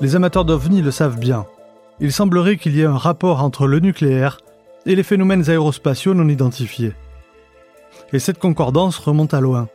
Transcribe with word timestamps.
Les 0.00 0.14
amateurs 0.14 0.44
d'OVNI 0.44 0.80
le 0.82 0.92
savent 0.92 1.18
bien. 1.18 1.46
Il 1.98 2.12
semblerait 2.12 2.56
qu'il 2.56 2.76
y 2.76 2.82
ait 2.82 2.86
un 2.86 2.96
rapport 2.96 3.42
entre 3.42 3.66
le 3.66 3.80
nucléaire 3.80 4.38
et 4.86 4.94
les 4.94 5.02
phénomènes 5.02 5.50
aérospatiaux 5.50 6.14
non 6.14 6.28
identifiés. 6.28 6.92
Et 8.12 8.20
cette 8.20 8.38
concordance 8.38 8.98
remonte 8.98 9.34
à 9.34 9.40
loin. 9.40 9.68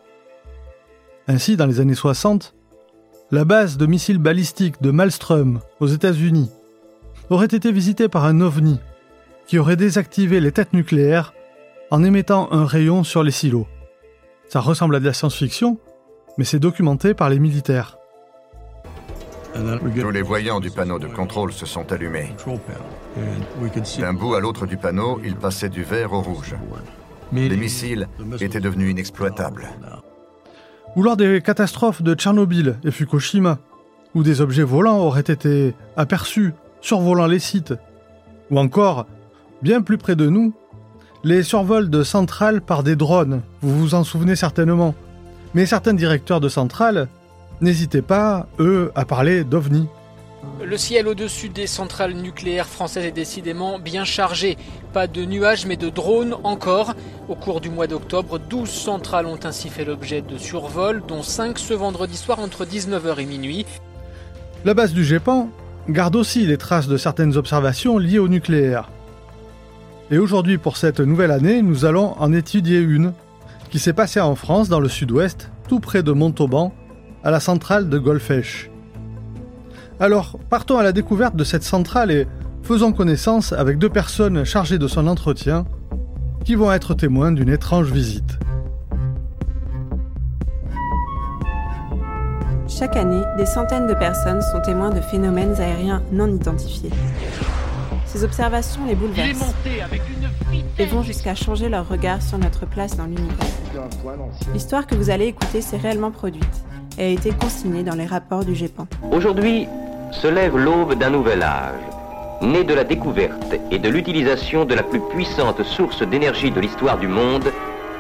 Ainsi, 1.28 1.58
dans 1.58 1.66
les 1.66 1.82
années 1.82 1.94
60, 1.94 2.54
la 3.32 3.44
base 3.44 3.78
de 3.78 3.86
missiles 3.86 4.18
balistiques 4.18 4.82
de 4.82 4.92
Malmström 4.92 5.60
aux 5.82 5.88
États-Unis 5.88 6.52
aurait 7.30 7.48
été 7.48 7.72
visitée 7.72 8.08
par 8.08 8.24
un 8.26 8.40
ovni 8.42 8.80
qui 9.48 9.60
aurait 9.60 9.76
désactivé 9.76 10.40
les 10.40 10.52
têtes 10.52 10.74
nucléaires 10.74 11.34
en 11.92 12.04
émettant 12.04 12.52
un 12.52 12.66
rayon 12.66 13.04
sur 13.04 13.24
les 13.24 13.32
silos. 13.32 13.68
Ça 14.54 14.60
ressemble 14.60 14.96
à 14.96 15.00
de 15.00 15.06
la 15.06 15.14
science-fiction, 15.14 15.80
mais 16.38 16.44
c'est 16.44 16.60
documenté 16.60 17.16
par 17.16 17.28
les 17.32 17.40
militaires. 17.40 17.98
Tous 19.56 20.12
les 20.12 20.22
voyants 20.22 20.60
du 20.60 20.70
panneau 20.70 21.00
de 21.00 21.08
contrôle 21.08 21.52
se 21.52 21.66
sont 21.66 21.92
allumés. 21.92 22.36
D'un 23.98 24.14
bout 24.14 24.36
à 24.36 24.40
l'autre 24.40 24.68
du 24.68 24.78
panneau, 24.78 25.20
il 25.26 25.38
passait 25.38 25.70
du 25.70 25.82
vert 25.82 26.14
au 26.14 26.22
rouge. 26.22 26.54
Les 27.32 27.58
missiles 27.58 28.08
étaient 28.40 28.60
devenus 28.60 28.92
inexploitables. 28.92 29.70
Ou 30.96 31.02
lors 31.02 31.18
des 31.18 31.42
catastrophes 31.42 32.04
de 32.04 32.14
Tchernobyl 32.14 32.78
et 32.84 32.92
Fukushima, 32.92 33.58
où 34.14 34.22
des 34.22 34.40
objets 34.40 34.62
volants 34.62 35.00
auraient 35.00 35.22
été 35.22 35.74
aperçus 35.98 36.54
survolant 36.80 37.26
les 37.26 37.40
sites. 37.40 37.74
Ou 38.52 38.60
encore, 38.60 39.08
bien 39.64 39.82
plus 39.82 39.98
près 39.98 40.16
de 40.16 40.30
nous, 40.30 40.54
les 41.24 41.42
survols 41.44 41.90
de 41.90 42.04
centrales 42.04 42.62
par 42.62 42.84
des 42.84 42.96
drones, 42.96 43.42
vous 43.62 43.78
vous 43.80 43.96
en 43.96 44.04
souvenez 44.04 44.36
certainement. 44.36 44.94
Mais 45.54 45.66
certains 45.66 45.94
directeurs 45.94 46.42
de 46.42 46.50
centrales 46.50 47.08
n'hésitaient 47.62 48.02
pas, 48.02 48.48
eux, 48.60 48.92
à 48.96 49.06
parler 49.06 49.44
d'OVNI. 49.44 49.88
Le 50.62 50.78
ciel 50.78 51.08
au-dessus 51.08 51.48
des 51.48 51.68
centrales 51.68 52.14
nucléaires 52.14 52.68
françaises 52.68 53.06
est 53.06 53.12
décidément 53.12 53.80
bien 53.80 54.04
chargé. 54.04 54.58
Pas 54.92 55.08
de 55.08 55.24
nuages 55.24 55.66
mais 55.66 55.78
de 55.78 55.90
drones 55.90 56.36
encore. 56.44 56.94
Au 57.30 57.36
cours 57.36 57.62
du 57.62 57.70
mois 57.70 57.88
d'octobre, 57.88 58.38
12 58.38 58.70
centrales 58.70 59.26
ont 59.26 59.40
ainsi 59.46 59.70
fait 59.70 59.86
l'objet 59.86 60.22
de 60.22 60.38
survols, 60.38 61.02
dont 61.08 61.24
5 61.24 61.58
ce 61.58 61.74
vendredi 61.74 62.18
soir 62.18 62.40
entre 62.40 62.66
19h 62.66 63.20
et 63.20 63.26
minuit. 63.26 63.66
La 64.66 64.74
base 64.74 64.92
du 64.92 65.06
GEPAN 65.06 65.50
garde 65.88 66.18
aussi 66.18 66.46
les 66.46 66.58
traces 66.58 66.88
de 66.88 66.98
certaines 66.98 67.38
observations 67.38 67.98
liées 67.98 68.20
au 68.20 68.28
nucléaire. 68.28 68.90
Et 70.12 70.18
aujourd'hui, 70.18 70.58
pour 70.58 70.78
cette 70.78 71.00
nouvelle 71.00 71.32
année, 71.32 71.62
nous 71.62 71.86
allons 71.86 72.16
en 72.20 72.34
étudier 72.34 72.80
une 72.80 73.14
qui 73.70 73.80
s'est 73.80 73.94
passée 73.94 74.20
en 74.20 74.36
France, 74.36 74.70
dans 74.70 74.80
le 74.80 74.90
sud-ouest, 74.90 75.50
tout 75.68 75.80
près 75.80 76.04
de 76.04 76.12
Montauban, 76.12 76.74
à 77.24 77.32
la 77.32 77.40
centrale 77.40 77.90
de 77.90 77.98
Golfech. 77.98 78.70
Alors, 80.00 80.38
partons 80.50 80.78
à 80.78 80.84
la 80.84 80.92
découverte 80.92 81.36
de 81.36 81.44
cette 81.44 81.64
centrale 81.64 82.12
et 82.12 82.28
faisons 82.62 82.92
connaissance 82.92 83.54
avec 83.54 83.78
deux 83.78 83.90
personnes 83.90 84.44
chargées 84.44 84.78
de 84.78 84.88
son 84.88 85.08
entretien 85.08 85.66
qui 86.44 86.56
vont 86.56 86.72
être 86.72 86.94
témoins 86.94 87.32
d'une 87.32 87.50
étrange 87.50 87.92
visite. 87.92 88.38
Chaque 92.68 92.98
année, 92.98 93.24
des 93.38 93.46
centaines 93.46 93.88
de 93.88 93.94
personnes 93.94 94.42
sont 94.42 94.60
témoins 94.62 94.90
de 94.90 95.00
phénomènes 95.00 95.56
aériens 95.60 96.02
non 96.12 96.28
identifiés. 96.28 96.92
Ces 98.14 98.24
observations 98.24 98.86
les 98.86 98.94
bouleversent 98.94 99.56
et 100.78 100.86
vont 100.86 101.02
jusqu'à 101.02 101.34
changer 101.34 101.68
leur 101.68 101.90
regard 101.90 102.22
sur 102.22 102.38
notre 102.38 102.68
place 102.68 102.96
dans 102.96 103.06
l'univers. 103.06 103.36
L'histoire 104.54 104.86
que 104.86 104.94
vous 104.94 105.10
allez 105.10 105.26
écouter 105.26 105.62
s'est 105.62 105.78
réellement 105.78 106.12
produite 106.12 106.64
et 107.00 107.06
a 107.06 107.08
été 107.08 107.32
consignée 107.32 107.82
dans 107.82 107.96
les 107.96 108.06
rapports 108.06 108.46
du 108.46 108.54
GEPAN. 108.54 108.86
Aujourd'hui 109.12 109.68
se 110.12 110.28
lève 110.28 110.56
l'aube 110.56 110.94
d'un 110.94 111.10
nouvel 111.10 111.42
âge, 111.42 111.74
né 112.44 112.64
de 112.64 112.76
la 112.76 112.84
découverte 112.84 113.56
et 113.72 113.80
de 113.80 113.90
l'utilisation 113.90 114.64
de 114.66 114.76
la 114.76 114.84
plus 114.84 115.02
puissante 115.10 115.64
source 115.64 116.04
d'énergie 116.08 116.52
de 116.52 116.60
l'histoire 116.60 117.00
du 117.00 117.08
monde, 117.08 117.52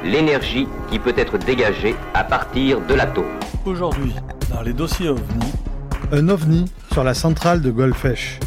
l'énergie 0.03 0.67
qui 0.91 0.99
peut 0.99 1.15
être 1.17 1.39
dégagée 1.39 1.95
à 2.13 2.23
partir 2.23 2.81
de 2.81 2.93
l'atome. 2.93 3.39
Aujourd'hui, 3.65 4.13
dans 4.51 4.61
les 4.61 4.73
dossiers 4.73 5.09
OVNI, 5.09 5.53
un 6.11 6.29
OVNI 6.29 6.65
sur 6.91 7.03
la 7.03 7.15
centrale 7.15 7.61
de 7.61 7.71
Golfech. 7.71 8.39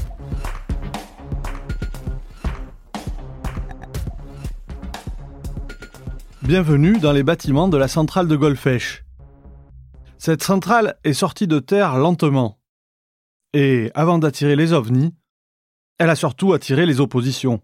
Bienvenue 6.47 7.01
dans 7.01 7.11
les 7.11 7.25
bâtiments 7.25 7.67
de 7.67 7.77
la 7.77 7.89
centrale 7.89 8.29
de 8.29 8.37
Golfech. 8.37 9.05
Cette 10.17 10.45
centrale 10.45 10.97
est 11.03 11.13
sortie 11.13 11.49
de 11.49 11.59
terre 11.59 11.97
lentement. 11.97 12.61
Et 13.53 13.91
avant 13.97 14.19
d'attirer 14.19 14.55
les 14.55 14.73
ovnis, 14.73 15.13
elle 15.99 16.09
a 16.09 16.15
surtout 16.15 16.53
attiré 16.53 16.87
les 16.87 17.01
oppositions. 17.01 17.63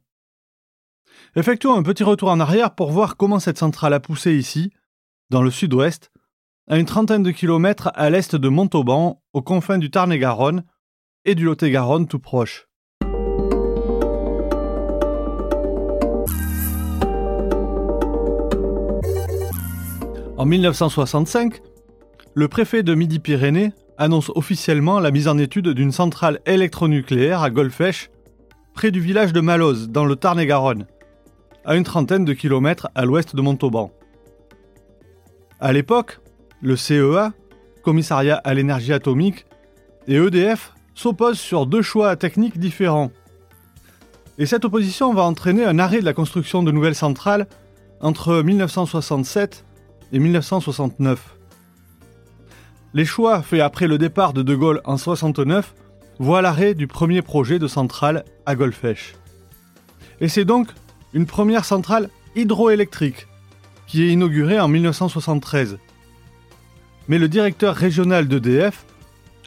Effectuons 1.36 1.76
un 1.76 1.84
petit 1.84 2.02
retour 2.02 2.28
en 2.28 2.40
arrière 2.40 2.74
pour 2.74 2.90
voir 2.90 3.16
comment 3.16 3.38
cette 3.38 3.58
centrale 3.58 3.94
a 3.94 4.00
poussé 4.00 4.34
ici, 4.34 4.72
dans 5.30 5.42
le 5.42 5.52
sud-ouest, 5.52 6.10
à 6.68 6.76
une 6.76 6.86
trentaine 6.86 7.22
de 7.22 7.30
kilomètres 7.30 7.92
à 7.94 8.10
l'est 8.10 8.34
de 8.34 8.48
Montauban, 8.48 9.22
aux 9.32 9.42
confins 9.42 9.78
du 9.78 9.92
Tarn-et-Garonne 9.92 10.64
et 11.24 11.36
du 11.36 11.44
Lot-et-Garonne 11.44 12.08
tout 12.08 12.18
proche. 12.18 12.66
En 20.38 20.46
1965, 20.46 21.60
le 22.34 22.48
préfet 22.48 22.82
de 22.82 22.94
Midi-Pyrénées 22.94 23.72
annonce 23.98 24.30
officiellement 24.34 24.98
la 24.98 25.10
mise 25.10 25.28
en 25.28 25.36
étude 25.36 25.68
d'une 25.68 25.92
centrale 25.92 26.40
électronucléaire 26.46 27.42
à 27.42 27.50
Golfech, 27.50 28.10
près 28.72 28.90
du 28.90 29.00
village 29.00 29.34
de 29.34 29.40
Maloz, 29.40 29.90
dans 29.90 30.06
le 30.06 30.16
Tarn-et-Garonne, 30.16 30.86
à 31.66 31.76
une 31.76 31.84
trentaine 31.84 32.24
de 32.24 32.32
kilomètres 32.32 32.88
à 32.94 33.04
l'ouest 33.04 33.36
de 33.36 33.42
Montauban. 33.42 33.92
À 35.60 35.72
l'époque, 35.74 36.20
le 36.62 36.76
CEA, 36.76 37.34
Commissariat 37.82 38.40
à 38.42 38.54
l'énergie 38.54 38.94
atomique, 38.94 39.44
et 40.08 40.14
EDF 40.14 40.72
s'opposent 40.94 41.38
sur 41.38 41.66
deux 41.66 41.82
choix 41.82 42.16
techniques 42.16 42.58
différents. 42.58 43.10
Et 44.38 44.46
cette 44.46 44.64
opposition 44.64 45.12
va 45.12 45.24
entraîner 45.24 45.66
un 45.66 45.78
arrêt 45.78 46.00
de 46.00 46.06
la 46.06 46.14
construction 46.14 46.62
de 46.62 46.72
nouvelles 46.72 46.94
centrales 46.94 47.46
entre 48.00 48.42
1967 48.42 49.66
et 50.12 50.18
1969. 50.18 51.36
Les 52.94 53.04
choix 53.04 53.42
faits 53.42 53.60
après 53.60 53.86
le 53.86 53.98
départ 53.98 54.32
de 54.32 54.42
De 54.42 54.54
Gaulle 54.54 54.80
en 54.84 54.96
69 54.96 55.74
voient 56.18 56.42
l'arrêt 56.42 56.74
du 56.74 56.86
premier 56.86 57.22
projet 57.22 57.58
de 57.58 57.66
centrale 57.66 58.24
à 58.46 58.54
Golfech. 58.54 59.16
Et 60.20 60.28
c'est 60.28 60.44
donc 60.44 60.68
une 61.14 61.26
première 61.26 61.64
centrale 61.64 62.10
hydroélectrique 62.36 63.26
qui 63.86 64.02
est 64.02 64.12
inaugurée 64.12 64.60
en 64.60 64.68
1973 64.68 65.78
mais 67.08 67.18
le 67.18 67.28
directeur 67.28 67.74
régional 67.74 68.28
d'EDF 68.28 68.84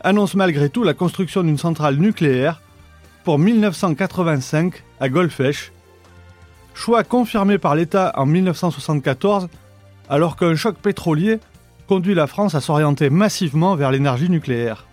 annonce 0.02 0.36
malgré 0.36 0.70
tout 0.70 0.84
la 0.84 0.94
construction 0.94 1.44
d'une 1.44 1.58
centrale 1.58 1.96
nucléaire 1.98 2.62
pour 3.24 3.40
1985 3.40 4.84
à 5.00 5.10
Golfech, 5.10 5.72
choix 6.74 7.04
confirmé 7.04 7.58
par 7.58 7.76
l'État 7.76 8.14
en 8.16 8.26
1974 8.26 9.48
alors 10.10 10.36
qu'un 10.36 10.56
choc 10.56 10.78
pétrolier 10.78 11.40
conduit 11.88 12.16
la 12.16 12.28
France 12.28 12.56
à 12.56 12.62
s'orienter 12.62 13.10
massivement 13.10 13.76
vers 13.76 13.92
l'énergie 13.92 14.30
nucléaire. 14.30 14.86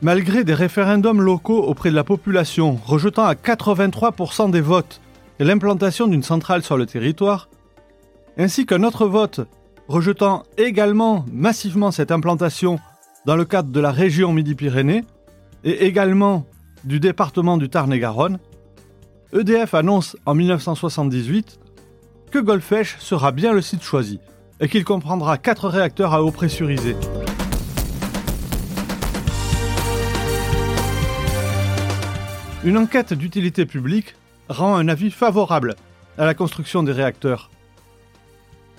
Malgré 0.00 0.44
des 0.44 0.54
référendums 0.54 1.20
locaux 1.20 1.62
auprès 1.62 1.90
de 1.90 1.96
la 1.96 2.04
population 2.04 2.78
rejetant 2.84 3.24
à 3.24 3.34
83% 3.34 4.50
des 4.50 4.60
votes 4.60 5.00
l'implantation 5.40 6.06
d'une 6.06 6.22
centrale 6.22 6.62
sur 6.62 6.76
le 6.76 6.86
territoire, 6.86 7.48
ainsi 8.38 8.66
qu'un 8.66 8.82
autre 8.84 9.06
vote 9.06 9.40
rejetant 9.88 10.44
également 10.56 11.24
massivement 11.32 11.90
cette 11.90 12.12
implantation 12.12 12.78
dans 13.26 13.36
le 13.36 13.44
cadre 13.44 13.70
de 13.70 13.80
la 13.80 13.90
région 13.90 14.32
Midi-Pyrénées 14.32 15.04
et 15.64 15.86
également 15.86 16.46
du 16.84 17.00
département 17.00 17.56
du 17.56 17.68
Tarn-et-Garonne, 17.68 18.38
EDF 19.32 19.74
annonce 19.74 20.16
en 20.26 20.34
1978 20.34 21.58
que 22.30 22.38
Golfech 22.38 22.96
sera 22.98 23.32
bien 23.32 23.52
le 23.52 23.62
site 23.62 23.82
choisi 23.82 24.20
et 24.60 24.68
qu'il 24.68 24.84
comprendra 24.84 25.38
4 25.38 25.68
réacteurs 25.68 26.14
à 26.14 26.22
eau 26.22 26.30
pressurisée. 26.30 26.96
Une 32.64 32.78
enquête 32.78 33.14
d'utilité 33.14 33.66
publique 33.66 34.14
rend 34.48 34.76
un 34.76 34.88
avis 34.88 35.10
favorable 35.10 35.76
à 36.16 36.26
la 36.26 36.34
construction 36.34 36.82
des 36.82 36.92
réacteurs 36.92 37.50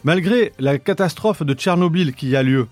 malgré 0.04 0.54
la 0.60 0.78
catastrophe 0.78 1.44
de 1.44 1.54
Tchernobyl 1.54 2.13
qui 2.13 2.36
a 2.36 2.44
lieu, 2.44 2.68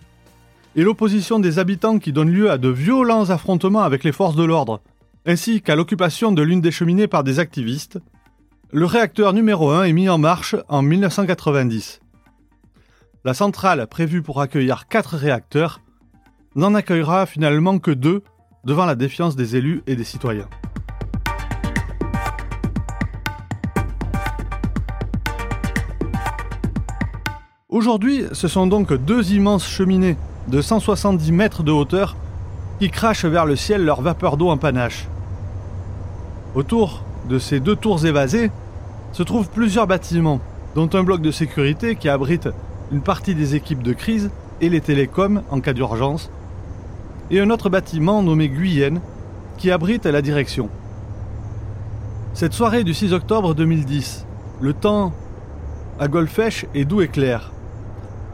et 0.75 0.83
l'opposition 0.83 1.39
des 1.39 1.59
habitants 1.59 1.99
qui 1.99 2.13
donne 2.13 2.31
lieu 2.31 2.51
à 2.51 2.57
de 2.57 2.69
violents 2.69 3.29
affrontements 3.29 3.81
avec 3.81 4.03
les 4.03 4.11
forces 4.11 4.35
de 4.35 4.43
l'ordre, 4.43 4.81
ainsi 5.25 5.61
qu'à 5.61 5.75
l'occupation 5.75 6.31
de 6.31 6.41
l'une 6.41 6.61
des 6.61 6.71
cheminées 6.71 7.07
par 7.07 7.23
des 7.23 7.39
activistes, 7.39 7.99
Le 8.73 8.85
réacteur 8.85 9.31
numéro 9.31 9.69
1 9.69 9.85
est 9.85 9.93
mis 9.93 10.09
en 10.09 10.17
marche 10.17 10.53
en 10.67 10.81
1990. 10.81 12.01
La 13.23 13.33
centrale, 13.33 13.87
prévue 13.87 14.21
pour 14.21 14.41
accueillir 14.41 14.89
4 14.89 15.15
réacteurs, 15.15 15.79
n'en 16.53 16.75
accueillera 16.75 17.25
finalement 17.25 17.79
que 17.79 17.91
2 17.91 18.23
devant 18.65 18.85
la 18.85 18.95
défiance 18.95 19.37
des 19.37 19.55
élus 19.55 19.83
et 19.87 19.95
des 19.95 20.03
citoyens. 20.03 20.49
Aujourd'hui, 27.69 28.25
ce 28.33 28.49
sont 28.49 28.67
donc 28.67 28.91
deux 28.91 29.31
immenses 29.31 29.65
cheminées 29.65 30.17
de 30.49 30.59
170 30.61 31.31
mètres 31.31 31.63
de 31.63 31.71
hauteur 31.71 32.17
qui 32.79 32.89
crachent 32.89 33.23
vers 33.23 33.45
le 33.45 33.55
ciel 33.55 33.85
leur 33.85 34.01
vapeur 34.01 34.35
d'eau 34.35 34.49
en 34.49 34.57
panache. 34.57 35.07
Autour 36.53 37.06
de 37.27 37.39
ces 37.39 37.59
deux 37.59 37.75
tours 37.75 38.05
évasées 38.05 38.51
se 39.11 39.23
trouvent 39.23 39.49
plusieurs 39.49 39.87
bâtiments, 39.87 40.39
dont 40.75 40.89
un 40.93 41.03
bloc 41.03 41.21
de 41.21 41.31
sécurité 41.31 41.95
qui 41.95 42.09
abrite 42.09 42.49
une 42.91 43.01
partie 43.01 43.35
des 43.35 43.55
équipes 43.55 43.83
de 43.83 43.93
crise 43.93 44.31
et 44.61 44.69
les 44.69 44.81
télécoms 44.81 45.41
en 45.49 45.59
cas 45.59 45.73
d'urgence, 45.73 46.31
et 47.29 47.39
un 47.39 47.49
autre 47.49 47.69
bâtiment 47.69 48.23
nommé 48.23 48.47
Guyenne 48.49 49.01
qui 49.57 49.71
abrite 49.71 50.05
la 50.05 50.21
direction. 50.21 50.69
Cette 52.33 52.53
soirée 52.53 52.83
du 52.83 52.93
6 52.93 53.13
octobre 53.13 53.53
2010, 53.55 54.25
le 54.61 54.73
temps 54.73 55.11
à 55.99 56.07
Golfech 56.07 56.67
est 56.75 56.85
doux 56.85 57.01
et 57.01 57.07
clair. 57.07 57.51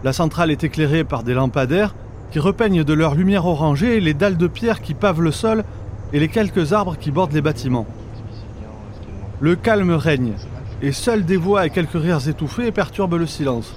La 0.03 0.13
centrale 0.13 0.51
est 0.51 0.63
éclairée 0.63 1.03
par 1.03 1.23
des 1.23 1.33
lampadaires 1.33 1.95
qui 2.29 2.39
repeignent 2.39 2.83
de 2.83 2.93
leur 2.93 3.15
lumière 3.15 3.45
orangée 3.45 3.99
les 3.99 4.13
dalles 4.13 4.37
de 4.37 4.47
pierre 4.47 4.81
qui 4.81 4.93
pavent 4.93 5.21
le 5.21 5.31
sol 5.31 5.63
et 6.11 6.19
les 6.19 6.27
quelques 6.27 6.73
arbres 6.73 6.97
qui 6.97 7.11
bordent 7.11 7.31
les 7.31 7.41
bâtiments. 7.41 7.87
Le 9.41 9.55
calme 9.55 9.91
règne, 9.91 10.33
et 10.81 10.91
seuls 10.91 11.25
des 11.25 11.37
voix 11.37 11.65
et 11.65 11.69
quelques 11.69 11.91
rires 11.93 12.27
étouffés 12.27 12.71
perturbent 12.71 13.17
le 13.17 13.25
silence. 13.25 13.73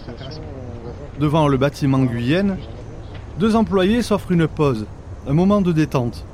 Devant 1.19 1.49
le 1.49 1.57
bâtiment 1.57 2.05
Guyenne, 2.05 2.59
deux 3.39 3.57
employés 3.57 4.03
s'offrent 4.03 4.33
une 4.33 4.47
pause, 4.47 4.87
un 5.27 5.33
moment 5.33 5.63
de 5.63 5.73
détente. 5.73 6.25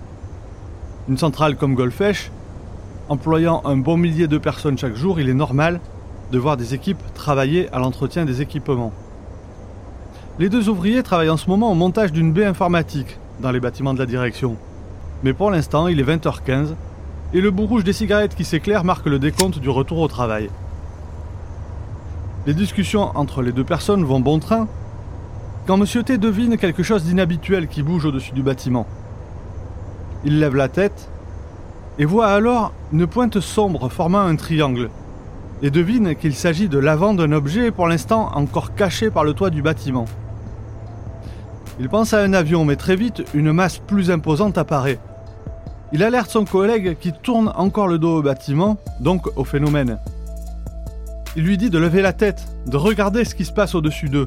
Une 1.09 1.19
centrale 1.19 1.57
comme 1.57 1.75
Golfech, 1.75 2.31
employant 3.09 3.63
un 3.65 3.77
bon 3.77 3.97
millier 3.97 4.27
de 4.27 4.39
personnes 4.39 4.77
chaque 4.77 4.97
jour, 4.97 5.21
il 5.21 5.29
est 5.29 5.35
normal 5.35 5.81
de 6.33 6.39
voir 6.39 6.57
des 6.57 6.75
équipes 6.75 7.03
travailler 7.15 7.69
à 7.73 7.79
l'entretien 7.79 8.25
des 8.25 8.43
équipements. 8.43 8.93
Les 10.39 10.49
deux 10.49 10.69
ouvriers 10.69 11.03
travaillent 11.03 11.31
en 11.31 11.37
ce 11.37 11.49
moment 11.49 11.71
au 11.71 11.75
montage 11.75 12.13
d'une 12.13 12.33
baie 12.33 12.47
informatique 12.47 13.19
dans 13.41 13.53
les 13.53 13.61
bâtiments 13.61 13.95
de 13.95 13.99
la 13.99 14.07
direction. 14.07 14.57
Mais 15.23 15.33
pour 15.33 15.51
l'instant, 15.51 15.87
il 15.89 16.01
est 16.01 16.05
20h15 16.05 16.75
et 17.35 17.41
le 17.41 17.51
bout 17.51 17.67
rouge 17.67 17.85
des 17.85 17.93
cigarettes 17.93 18.35
qui 18.35 18.45
s'éclaire 18.45 18.85
marque 18.85 19.07
le 19.07 19.19
décompte 19.19 19.59
du 19.59 19.71
retour 19.71 19.99
au 19.99 20.09
travail. 20.09 20.51
Les 22.47 22.55
discussions 22.55 23.17
entre 23.17 23.41
les 23.41 23.53
deux 23.53 23.65
personnes 23.65 24.05
vont 24.05 24.21
bon 24.21 24.39
train 24.39 24.69
quand 25.67 25.77
Monsieur 25.77 26.03
T 26.03 26.19
devine 26.19 26.59
quelque 26.59 26.83
chose 26.83 27.05
d'inhabituel 27.05 27.69
qui 27.69 27.83
bouge 27.83 28.05
au-dessus 28.05 28.33
du 28.33 28.43
bâtiment. 28.43 28.87
Il 30.25 30.41
lève 30.41 30.57
la 30.57 30.69
tête 30.69 31.09
et 31.99 32.05
voit 32.05 32.27
alors 32.27 32.73
une 32.93 33.07
pointe 33.07 33.41
sombre 33.41 33.89
formant 33.89 34.21
un 34.21 34.37
triangle 34.37 34.91
et 35.63 35.71
devine 35.71 36.17
qu'il 36.17 36.35
s'agit 36.35 36.69
de 36.69 36.79
l'avant 36.79 37.15
d'un 37.15 37.31
objet 37.33 37.71
pour 37.71 37.87
l'instant 37.87 38.33
encore 38.35 38.75
caché 38.75 39.11
par 39.11 39.25
le 39.25 39.33
toit 39.33 39.51
du 39.51 39.63
bâtiment. 39.63 40.07
Il 41.81 41.89
pense 41.89 42.13
à 42.13 42.21
un 42.21 42.33
avion 42.35 42.65
mais 42.65 42.77
très 42.77 42.97
vite 42.97 43.23
une 43.33 43.53
masse 43.53 43.79
plus 43.79 44.11
imposante 44.11 44.59
apparaît 44.59 44.99
il 45.93 46.03
alerte 46.03 46.31
son 46.31 46.47
collègue 46.47 46.97
qui 46.99 47.13
tourne 47.13 47.53
encore 47.55 47.87
le 47.87 47.99
dos 47.99 48.19
au 48.19 48.23
bâtiment, 48.23 48.79
donc 49.01 49.27
au 49.37 49.45
phénomène. 49.45 49.99
Il 51.37 51.45
lui 51.45 51.59
dit 51.59 51.69
de 51.69 51.79
lever 51.79 52.01
la 52.01 52.15
tête, 52.15 52.47
de 52.67 52.79
regarder 52.79 53.25
ce 53.27 53.35
qui 53.35 53.45
se 53.45 53.53
passe 53.53 53.75
au-dessus 53.75 54.09
d'eux. 54.09 54.27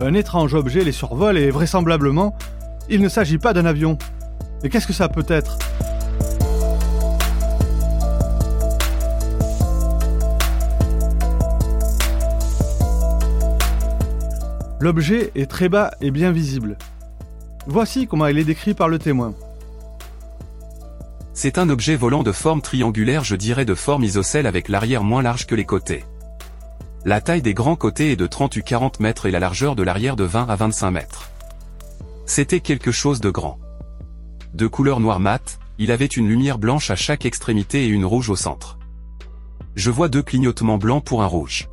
Un 0.00 0.14
étrange 0.14 0.54
objet 0.54 0.82
les 0.82 0.92
survole 0.92 1.38
et 1.38 1.50
vraisemblablement, 1.50 2.36
il 2.88 3.00
ne 3.00 3.08
s'agit 3.08 3.38
pas 3.38 3.52
d'un 3.52 3.64
avion. 3.64 3.96
Mais 4.62 4.68
qu'est-ce 4.68 4.88
que 4.88 4.92
ça 4.92 5.08
peut 5.08 5.24
être? 5.28 5.56
L'objet 14.80 15.30
est 15.34 15.50
très 15.50 15.68
bas 15.68 15.92
et 16.00 16.10
bien 16.10 16.32
visible. 16.32 16.76
Voici 17.66 18.06
comment 18.06 18.26
il 18.26 18.38
est 18.38 18.44
décrit 18.44 18.74
par 18.74 18.88
le 18.88 18.98
témoin. 18.98 19.32
C'est 21.38 21.58
un 21.58 21.68
objet 21.68 21.96
volant 21.96 22.22
de 22.22 22.32
forme 22.32 22.62
triangulaire 22.62 23.22
je 23.22 23.36
dirais 23.36 23.66
de 23.66 23.74
forme 23.74 24.04
isocèle 24.04 24.46
avec 24.46 24.70
l'arrière 24.70 25.04
moins 25.04 25.20
large 25.20 25.46
que 25.46 25.54
les 25.54 25.66
côtés. 25.66 26.02
La 27.04 27.20
taille 27.20 27.42
des 27.42 27.52
grands 27.52 27.76
côtés 27.76 28.12
est 28.12 28.16
de 28.16 28.26
30 28.26 28.56
ou 28.56 28.62
40 28.62 29.00
mètres 29.00 29.26
et 29.26 29.30
la 29.30 29.38
largeur 29.38 29.76
de 29.76 29.82
l'arrière 29.82 30.16
de 30.16 30.24
20 30.24 30.48
à 30.48 30.56
25 30.56 30.90
mètres. 30.92 31.30
C'était 32.24 32.60
quelque 32.60 32.90
chose 32.90 33.20
de 33.20 33.28
grand. 33.28 33.58
De 34.54 34.66
couleur 34.66 34.98
noire 34.98 35.20
mat, 35.20 35.58
il 35.76 35.92
avait 35.92 36.06
une 36.06 36.26
lumière 36.26 36.56
blanche 36.56 36.90
à 36.90 36.96
chaque 36.96 37.26
extrémité 37.26 37.84
et 37.84 37.88
une 37.88 38.06
rouge 38.06 38.30
au 38.30 38.36
centre. 38.36 38.78
Je 39.74 39.90
vois 39.90 40.08
deux 40.08 40.22
clignotements 40.22 40.78
blancs 40.78 41.04
pour 41.04 41.22
un 41.22 41.26
rouge. 41.26 41.68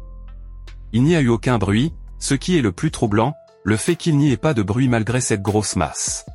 Il 0.92 1.04
n'y 1.04 1.16
a 1.16 1.22
eu 1.22 1.30
aucun 1.30 1.58
bruit, 1.58 1.94
ce 2.20 2.36
qui 2.36 2.58
est 2.58 2.62
le 2.62 2.74
plus 2.74 2.92
troublant, 2.92 3.34
le 3.64 3.78
fait 3.78 3.96
qu'il 3.96 4.18
n'y 4.18 4.34
ait 4.34 4.38
pas 4.38 4.54
de 4.54 4.62
bruit 4.62 4.90
malgré 4.90 5.22
cette 5.22 5.42
grosse 5.42 5.78
masse. 5.78 6.26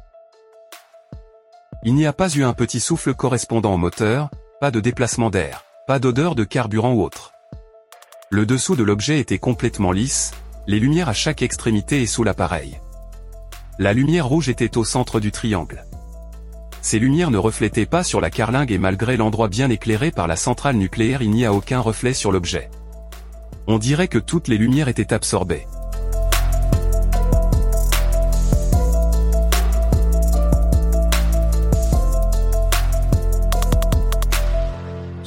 Il 1.88 1.94
n'y 1.94 2.04
a 2.04 2.12
pas 2.12 2.28
eu 2.28 2.44
un 2.44 2.52
petit 2.52 2.80
souffle 2.80 3.14
correspondant 3.14 3.72
au 3.72 3.78
moteur, 3.78 4.28
pas 4.60 4.70
de 4.70 4.78
déplacement 4.78 5.30
d'air, 5.30 5.64
pas 5.86 5.98
d'odeur 5.98 6.34
de 6.34 6.44
carburant 6.44 6.92
ou 6.92 7.02
autre. 7.02 7.32
Le 8.28 8.44
dessous 8.44 8.76
de 8.76 8.82
l'objet 8.82 9.20
était 9.20 9.38
complètement 9.38 9.90
lisse, 9.90 10.32
les 10.66 10.80
lumières 10.80 11.08
à 11.08 11.14
chaque 11.14 11.40
extrémité 11.40 12.02
et 12.02 12.06
sous 12.06 12.24
l'appareil. 12.24 12.78
La 13.78 13.94
lumière 13.94 14.26
rouge 14.26 14.50
était 14.50 14.76
au 14.76 14.84
centre 14.84 15.18
du 15.18 15.32
triangle. 15.32 15.86
Ces 16.82 16.98
lumières 16.98 17.30
ne 17.30 17.38
reflétaient 17.38 17.86
pas 17.86 18.04
sur 18.04 18.20
la 18.20 18.28
carlingue 18.28 18.70
et 18.70 18.76
malgré 18.76 19.16
l'endroit 19.16 19.48
bien 19.48 19.70
éclairé 19.70 20.10
par 20.10 20.26
la 20.26 20.36
centrale 20.36 20.76
nucléaire 20.76 21.22
il 21.22 21.30
n'y 21.30 21.46
a 21.46 21.54
aucun 21.54 21.80
reflet 21.80 22.12
sur 22.12 22.32
l'objet. 22.32 22.68
On 23.66 23.78
dirait 23.78 24.08
que 24.08 24.18
toutes 24.18 24.48
les 24.48 24.58
lumières 24.58 24.88
étaient 24.88 25.14
absorbées. 25.14 25.66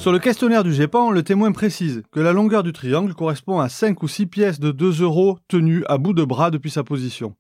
Sur 0.02 0.12
le 0.12 0.18
questionnaire 0.18 0.64
du 0.64 0.74
GEPAN, 0.74 1.12
le 1.12 1.22
témoin 1.22 1.52
précise 1.52 2.02
que 2.12 2.20
la 2.20 2.34
longueur 2.34 2.64
du 2.64 2.74
triangle 2.74 3.14
correspond 3.14 3.60
à 3.60 3.70
5 3.70 4.02
ou 4.02 4.08
6 4.08 4.26
pièces 4.26 4.60
de 4.60 4.72
2 4.72 5.04
euros 5.04 5.38
tenues 5.48 5.84
à 5.88 6.00
bout 6.00 6.14
de 6.14 6.24
bras 6.24 6.50
depuis 6.50 6.72
sa 6.72 6.84
position. 6.84 7.36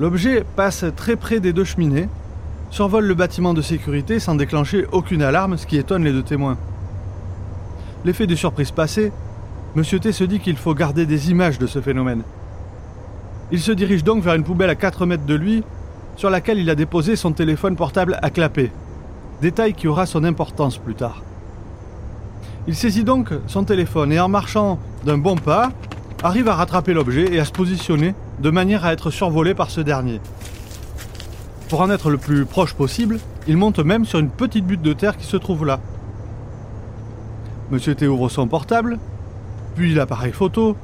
L'objet 0.00 0.46
passe 0.56 0.86
très 0.96 1.16
près 1.16 1.40
des 1.40 1.52
deux 1.52 1.64
cheminées, 1.64 2.08
survole 2.70 3.04
le 3.04 3.12
bâtiment 3.12 3.52
de 3.52 3.60
sécurité 3.60 4.18
sans 4.18 4.34
déclencher 4.34 4.86
aucune 4.90 5.20
alarme, 5.20 5.58
ce 5.58 5.66
qui 5.66 5.76
étonne 5.76 6.04
les 6.04 6.12
deux 6.12 6.22
témoins. 6.22 6.56
L'effet 8.06 8.26
de 8.26 8.34
surprise 8.34 8.70
passé, 8.70 9.12
M. 9.76 9.82
T 9.82 10.10
se 10.10 10.24
dit 10.24 10.40
qu'il 10.40 10.56
faut 10.56 10.72
garder 10.72 11.04
des 11.04 11.30
images 11.30 11.58
de 11.58 11.66
ce 11.66 11.82
phénomène. 11.82 12.22
Il 13.52 13.60
se 13.60 13.72
dirige 13.72 14.04
donc 14.04 14.22
vers 14.22 14.36
une 14.36 14.42
poubelle 14.42 14.70
à 14.70 14.74
4 14.74 15.04
mètres 15.04 15.26
de 15.26 15.34
lui, 15.34 15.64
sur 16.16 16.30
laquelle 16.30 16.58
il 16.58 16.70
a 16.70 16.74
déposé 16.74 17.14
son 17.14 17.32
téléphone 17.32 17.76
portable 17.76 18.18
à 18.22 18.30
clapper 18.30 18.70
détail 19.40 19.74
qui 19.74 19.88
aura 19.88 20.06
son 20.06 20.24
importance 20.24 20.78
plus 20.78 20.94
tard. 20.94 21.22
Il 22.66 22.74
saisit 22.74 23.04
donc 23.04 23.30
son 23.46 23.64
téléphone 23.64 24.12
et 24.12 24.20
en 24.20 24.28
marchant 24.28 24.78
d'un 25.04 25.18
bon 25.18 25.36
pas, 25.36 25.70
arrive 26.22 26.48
à 26.48 26.54
rattraper 26.54 26.92
l'objet 26.92 27.32
et 27.32 27.38
à 27.38 27.44
se 27.44 27.52
positionner 27.52 28.14
de 28.40 28.50
manière 28.50 28.84
à 28.84 28.92
être 28.92 29.10
survolé 29.10 29.54
par 29.54 29.70
ce 29.70 29.80
dernier. 29.80 30.20
Pour 31.68 31.80
en 31.80 31.90
être 31.90 32.10
le 32.10 32.18
plus 32.18 32.44
proche 32.44 32.74
possible, 32.74 33.18
il 33.46 33.56
monte 33.56 33.78
même 33.78 34.04
sur 34.04 34.18
une 34.18 34.30
petite 34.30 34.66
butte 34.66 34.82
de 34.82 34.92
terre 34.92 35.16
qui 35.16 35.26
se 35.26 35.36
trouve 35.36 35.64
là. 35.64 35.80
Monsieur 37.70 37.94
T 37.94 38.08
ouvre 38.08 38.28
son 38.28 38.48
portable, 38.48 38.98
puis 39.76 39.94
l'appareil 39.94 40.32
photo, 40.32 40.76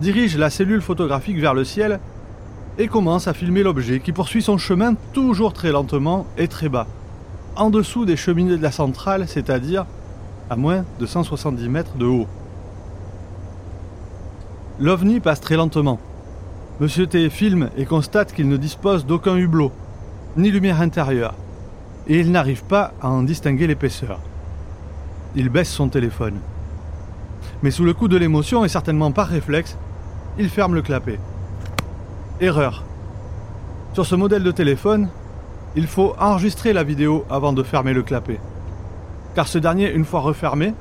dirige 0.00 0.36
la 0.36 0.50
cellule 0.50 0.82
photographique 0.82 1.38
vers 1.38 1.54
le 1.54 1.64
ciel 1.64 1.98
et 2.78 2.86
commence 2.86 3.26
à 3.26 3.34
filmer 3.34 3.62
l'objet 3.62 4.00
qui 4.00 4.12
poursuit 4.12 4.42
son 4.42 4.58
chemin 4.58 4.94
toujours 5.12 5.52
très 5.52 5.72
lentement 5.72 6.26
et 6.36 6.46
très 6.46 6.68
bas 6.68 6.86
en 7.58 7.70
dessous 7.70 8.04
des 8.04 8.16
cheminées 8.16 8.56
de 8.56 8.62
la 8.62 8.72
centrale, 8.72 9.26
c'est-à-dire 9.26 9.84
à 10.48 10.56
moins 10.56 10.84
de 10.98 11.06
170 11.06 11.68
mètres 11.68 11.96
de 11.96 12.06
haut. 12.06 12.26
L'OVNI 14.78 15.20
passe 15.20 15.40
très 15.40 15.56
lentement. 15.56 15.98
Monsieur 16.80 17.06
T 17.06 17.28
filme 17.30 17.70
et 17.76 17.84
constate 17.84 18.32
qu'il 18.32 18.48
ne 18.48 18.56
dispose 18.56 19.04
d'aucun 19.04 19.36
hublot, 19.36 19.72
ni 20.36 20.50
lumière 20.50 20.80
intérieure, 20.80 21.34
et 22.06 22.20
il 22.20 22.30
n'arrive 22.30 22.62
pas 22.64 22.92
à 23.02 23.10
en 23.10 23.24
distinguer 23.24 23.66
l'épaisseur. 23.66 24.20
Il 25.34 25.48
baisse 25.48 25.70
son 25.70 25.88
téléphone. 25.88 26.38
Mais 27.62 27.72
sous 27.72 27.84
le 27.84 27.92
coup 27.92 28.06
de 28.06 28.16
l'émotion 28.16 28.64
et 28.64 28.68
certainement 28.68 29.10
par 29.10 29.26
réflexe, 29.26 29.76
il 30.38 30.48
ferme 30.48 30.76
le 30.76 30.82
clapet. 30.82 31.18
Erreur. 32.40 32.84
Sur 33.94 34.06
ce 34.06 34.14
modèle 34.14 34.44
de 34.44 34.52
téléphone, 34.52 35.08
il 35.78 35.86
faut 35.86 36.16
enregistrer 36.18 36.72
la 36.72 36.82
vidéo 36.82 37.24
avant 37.30 37.52
de 37.52 37.62
fermer 37.62 37.92
le 37.92 38.02
clapet. 38.02 38.40
Car 39.36 39.46
ce 39.46 39.58
dernier, 39.58 39.94
une 39.94 40.04
fois 40.04 40.18
refermé, 40.18 40.74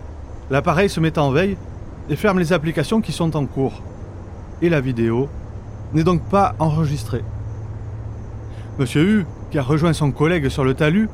l'appareil 0.49 0.89
se 0.89 0.99
met 0.99 1.19
en 1.19 1.29
veille 1.29 1.55
et 2.09 2.15
ferme 2.15 2.39
les 2.39 2.51
applications 2.51 2.99
qui 2.99 3.11
sont 3.11 3.35
en 3.35 3.45
cours. 3.45 3.83
Et 4.63 4.69
la 4.69 4.81
vidéo 4.81 5.29
n'est 5.93 6.03
donc 6.03 6.23
pas 6.23 6.55
enregistrée. 6.57 7.23
Monsieur 8.79 9.03
U, 9.03 9.25
qui 9.51 9.59
a 9.59 9.61
rejoint 9.61 9.93
son 9.93 10.09
collègue 10.09 10.49
sur 10.49 10.63
le 10.63 10.73
talus, 10.73 11.09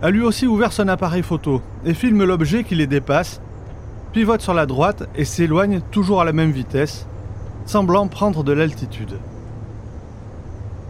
a 0.00 0.10
lui 0.10 0.22
aussi 0.22 0.46
ouvert 0.46 0.72
son 0.72 0.86
appareil 0.86 1.24
photo 1.24 1.60
et 1.84 1.94
filme 1.94 2.22
l'objet 2.22 2.62
qui 2.62 2.76
les 2.76 2.86
dépasse, 2.86 3.40
pivote 4.12 4.42
sur 4.42 4.54
la 4.54 4.66
droite 4.66 5.08
et 5.16 5.24
s'éloigne 5.24 5.80
toujours 5.90 6.20
à 6.20 6.24
la 6.24 6.32
même 6.32 6.52
vitesse, 6.52 7.08
semblant 7.66 8.06
prendre 8.06 8.44
de 8.44 8.52
l'altitude. 8.52 9.18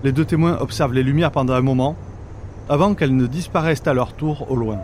Les 0.04 0.12
deux 0.12 0.26
témoins 0.26 0.58
observent 0.60 0.92
les 0.92 1.02
lumières 1.02 1.32
pendant 1.32 1.54
un 1.54 1.62
moment, 1.62 1.96
avant 2.68 2.94
qu'elles 2.94 3.16
ne 3.16 3.26
disparaissent 3.26 3.86
à 3.86 3.94
leur 3.94 4.12
tour 4.14 4.50
au 4.50 4.56
loin. 4.56 4.78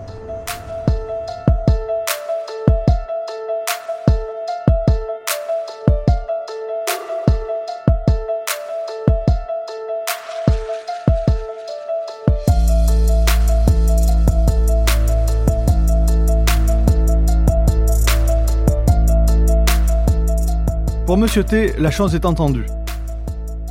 Pour 21.06 21.18
Monsieur 21.18 21.44
T, 21.44 21.74
la 21.78 21.92
chance 21.92 22.14
est 22.14 22.24
entendue. 22.24 22.66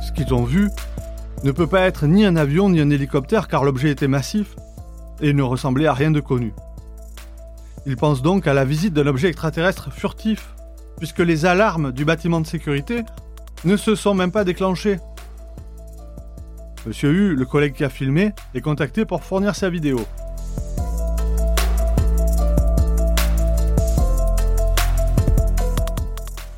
Ce 0.00 0.12
qu'ils 0.12 0.32
ont 0.32 0.44
vu 0.44 0.70
ne 1.44 1.52
peut 1.52 1.66
pas 1.66 1.82
être 1.82 2.06
ni 2.06 2.24
un 2.24 2.36
avion 2.36 2.70
ni 2.70 2.80
un 2.80 2.88
hélicoptère 2.88 3.48
car 3.48 3.64
l'objet 3.64 3.90
était 3.90 4.08
massif 4.08 4.56
et 5.20 5.34
ne 5.34 5.42
ressemblait 5.42 5.86
à 5.86 5.92
rien 5.92 6.10
de 6.10 6.20
connu. 6.20 6.54
Ils 7.84 7.98
pensent 7.98 8.22
donc 8.22 8.46
à 8.46 8.54
la 8.54 8.64
visite 8.64 8.94
d'un 8.94 9.06
objet 9.06 9.28
extraterrestre 9.28 9.92
furtif, 9.92 10.54
puisque 10.96 11.18
les 11.18 11.44
alarmes 11.44 11.92
du 11.92 12.06
bâtiment 12.06 12.40
de 12.40 12.46
sécurité 12.46 13.02
ne 13.64 13.76
se 13.76 13.94
sont 13.94 14.14
même 14.14 14.32
pas 14.32 14.44
déclenchées. 14.44 14.98
Monsieur 16.86 17.10
U, 17.10 17.36
le 17.36 17.44
collègue 17.44 17.74
qui 17.74 17.84
a 17.84 17.90
filmé, 17.90 18.32
est 18.54 18.62
contacté 18.62 19.04
pour 19.04 19.22
fournir 19.22 19.54
sa 19.54 19.68
vidéo. 19.68 20.00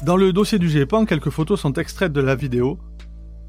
Dans 0.04 0.16
le 0.16 0.32
dossier 0.32 0.60
du 0.60 0.68
GEPAN, 0.68 1.06
quelques 1.06 1.30
photos 1.30 1.60
sont 1.60 1.72
extraites 1.72 2.12
de 2.12 2.20
la 2.20 2.36
vidéo 2.36 2.78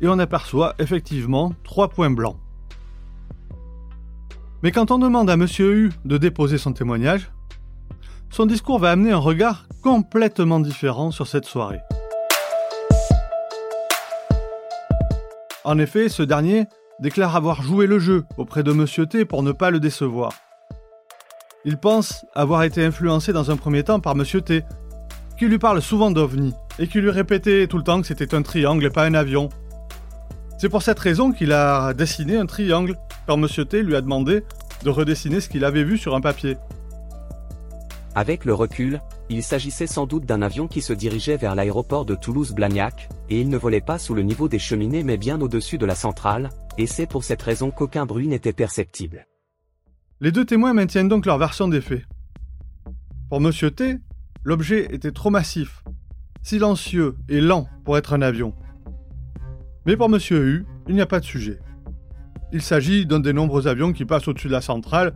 et 0.01 0.08
on 0.08 0.20
aperçoit 0.20 0.75
effectivement 0.80 1.54
trois 1.63 1.89
points 1.89 2.10
blancs. 2.10 2.38
Mais 4.63 4.72
quand 4.72 4.92
on 4.92 5.00
demande 5.00 5.30
à 5.30 5.38
Monsieur 5.38 5.74
U 5.74 5.92
de 6.06 6.18
déposer 6.18 6.58
son 6.58 6.74
témoignage, 6.74 7.32
son 8.30 8.46
discours 8.46 8.80
va 8.80 8.92
amener 8.92 9.12
un 9.12 9.18
regard 9.18 9.68
complètement 9.82 10.60
différent 10.60 11.12
sur 11.12 11.27
cette 11.27 11.46
soirée. 11.46 11.80
En 15.63 15.77
effet, 15.80 16.10
ce 16.10 16.24
dernier 16.24 16.66
déclare 17.00 17.36
avoir 17.36 17.62
joué 17.62 17.88
le 17.88 18.00
jeu 18.00 18.25
auprès 18.38 18.63
de 18.63 18.72
Monsieur 18.72 19.06
T 19.06 19.25
pour 19.25 19.44
ne 19.44 19.51
pas 19.51 19.70
le 19.70 19.80
décevoir. 19.80 20.34
Il 21.66 21.77
pense 21.77 22.25
avoir 22.34 22.63
été 22.63 22.84
influencé 22.86 23.34
dans 23.34 23.51
un 23.51 23.58
premier 23.58 23.84
temps 23.84 24.00
par 24.00 24.16
Monsieur 24.16 24.42
T, 24.42 24.63
qui 25.38 25.46
lui 25.46 25.60
parle 25.60 25.82
souvent 25.82 26.10
d'OVNI 26.10 26.54
et 26.80 26.88
qui 26.88 27.01
lui 27.01 27.10
répétait 27.10 27.68
tout 27.68 27.77
le 27.77 27.84
temps 27.84 28.01
que 28.01 28.08
c'était 28.08 28.34
un 28.34 28.42
triangle 28.42 28.86
et 28.86 28.89
pas 28.89 29.06
un 29.06 29.13
avion. 29.13 29.50
C'est 30.58 30.70
pour 30.70 30.82
cette 30.82 30.98
raison 30.98 31.32
qu'il 31.32 31.52
a 31.52 31.94
dessiné 31.94 32.36
un 32.36 32.48
triangle, 32.48 32.98
quand 33.28 33.38
Monsieur 33.38 33.66
T 33.66 33.84
lui 33.84 33.96
a 33.96 34.02
demandé 34.02 34.44
de 34.84 34.90
redessiner 34.90 35.40
ce 35.40 35.50
qu'il 35.50 35.64
avait 35.64 35.84
vu 35.84 36.00
sur 36.00 36.16
un 36.16 36.22
papier. 36.22 36.58
Avec 38.16 38.44
le 38.44 38.56
recul, 38.56 39.00
il 39.30 39.44
s'agissait 39.44 39.86
sans 39.86 40.08
doute 40.08 40.26
d'un 40.26 40.42
avion 40.42 40.68
qui 40.68 40.82
se 40.82 40.94
dirigeait 40.94 41.38
vers 41.38 41.54
l'aéroport 41.54 42.06
de 42.06 42.16
Toulouse-Blagnac, 42.16 43.08
et 43.30 43.40
il 43.40 43.50
ne 43.50 43.58
volait 43.58 43.82
pas 43.82 44.00
sous 44.00 44.16
le 44.16 44.24
niveau 44.24 44.48
des 44.48 44.58
cheminées 44.58 45.04
mais 45.04 45.18
bien 45.18 45.40
au-dessus 45.42 45.78
de 45.78 45.86
la 45.86 45.94
centrale, 45.94 46.50
et 46.80 46.88
c'est 46.88 47.06
pour 47.06 47.24
cette 47.24 47.44
raison 47.44 47.70
qu'aucun 47.70 48.08
bruit 48.08 48.28
n'était 48.28 48.54
perceptible. 48.54 49.28
Les 50.22 50.32
deux 50.32 50.46
témoins 50.46 50.74
maintiennent 50.74 51.10
donc 51.10 51.28
leur 51.28 51.38
version 51.38 51.68
des 51.68 51.82
faits. 51.82 52.06
Pour 53.30 53.42
Monsieur 53.42 53.70
T, 53.70 53.98
l'objet 54.44 54.88
était 54.92 55.12
trop 55.12 55.30
massif, 55.30 55.84
silencieux 56.42 57.16
et 57.30 57.42
lent 57.42 57.68
pour 57.86 58.00
être 58.00 58.14
un 58.14 58.24
avion. 58.24 58.56
Mais 59.88 59.96
pour 59.96 60.10
Monsieur 60.10 60.46
U, 60.46 60.65
il 60.89 60.96
n'y 60.96 61.01
a 61.01 61.06
pas 61.06 61.22
de 61.22 61.25
sujet. 61.25 61.60
Il 62.51 62.62
s'agit 62.62 63.06
d'un 63.06 63.22
des 63.22 63.32
nombreux 63.32 63.67
avions 63.67 63.94
qui 63.94 64.03
passent 64.03 64.27
au-dessus 64.27 64.50
de 64.50 64.51
la 64.51 64.60
centrale 64.60 65.13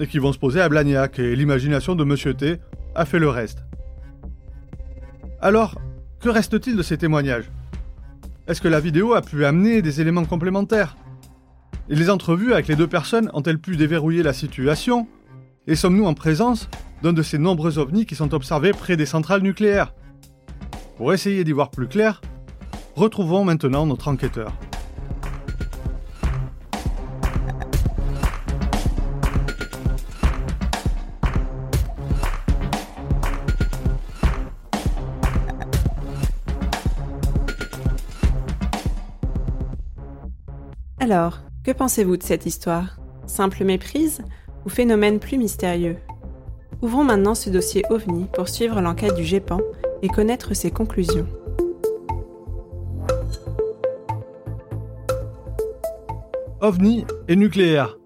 et 0.00 0.06
qui 0.06 0.18
vont 0.18 0.32
se 0.32 0.38
poser 0.38 0.62
à 0.62 0.68
Blagnac, 0.70 1.18
et 1.18 1.36
l'imagination 1.36 1.94
de 1.94 2.04
Monsieur 2.04 2.32
T 2.32 2.56
a 2.94 3.04
fait 3.04 3.18
le 3.18 3.28
reste. 3.28 3.66
Alors, 5.42 5.78
que 6.20 6.30
reste-t-il 6.30 6.74
de 6.74 6.82
ces 6.82 6.96
témoignages? 6.96 7.50
Est-ce 8.46 8.62
que 8.62 8.68
la 8.68 8.80
vidéo 8.80 9.12
a 9.12 9.20
pu 9.20 9.44
amener 9.44 9.82
des 9.82 10.00
éléments 10.00 10.24
complémentaires? 10.24 10.96
Et 11.90 11.94
les 11.94 12.08
entrevues 12.08 12.54
avec 12.54 12.66
les 12.66 12.76
deux 12.76 12.86
personnes 12.86 13.30
ont-elles 13.34 13.58
pu 13.58 13.76
déverrouiller 13.76 14.22
la 14.22 14.32
situation? 14.32 15.06
Et 15.66 15.76
sommes-nous 15.76 16.06
en 16.06 16.14
présence 16.14 16.70
d'un 17.02 17.12
de 17.12 17.22
ces 17.22 17.36
nombreux 17.36 17.78
ovnis 17.78 18.06
qui 18.06 18.14
sont 18.14 18.32
observés 18.32 18.72
près 18.72 18.96
des 18.96 19.04
centrales 19.04 19.42
nucléaires? 19.42 19.92
Pour 20.96 21.12
essayer 21.12 21.44
d'y 21.44 21.52
voir 21.52 21.70
plus 21.70 21.88
clair, 21.88 22.22
retrouvons 22.94 23.44
maintenant 23.44 23.86
notre 23.86 24.08
enquêteur. 24.08 24.52
Alors, 41.00 41.40
que 41.64 41.70
pensez-vous 41.70 42.16
de 42.16 42.22
cette 42.22 42.46
histoire? 42.46 42.98
Simple 43.26 43.64
méprise 43.64 44.22
ou 44.64 44.70
phénomène 44.70 45.18
plus 45.18 45.36
mystérieux? 45.36 45.98
Ouvrons 46.80 47.04
maintenant 47.04 47.34
ce 47.34 47.50
dossier 47.50 47.84
OVNI 47.90 48.26
pour 48.32 48.48
suivre 48.48 48.80
l'enquête 48.80 49.14
du 49.14 49.24
GEPAN 49.24 49.60
et 50.00 50.08
connaître 50.08 50.54
ses 50.54 50.70
conclusions. 50.70 51.26
OVNI 56.64 57.04
et 57.28 57.36
nucléaire. 57.36 57.98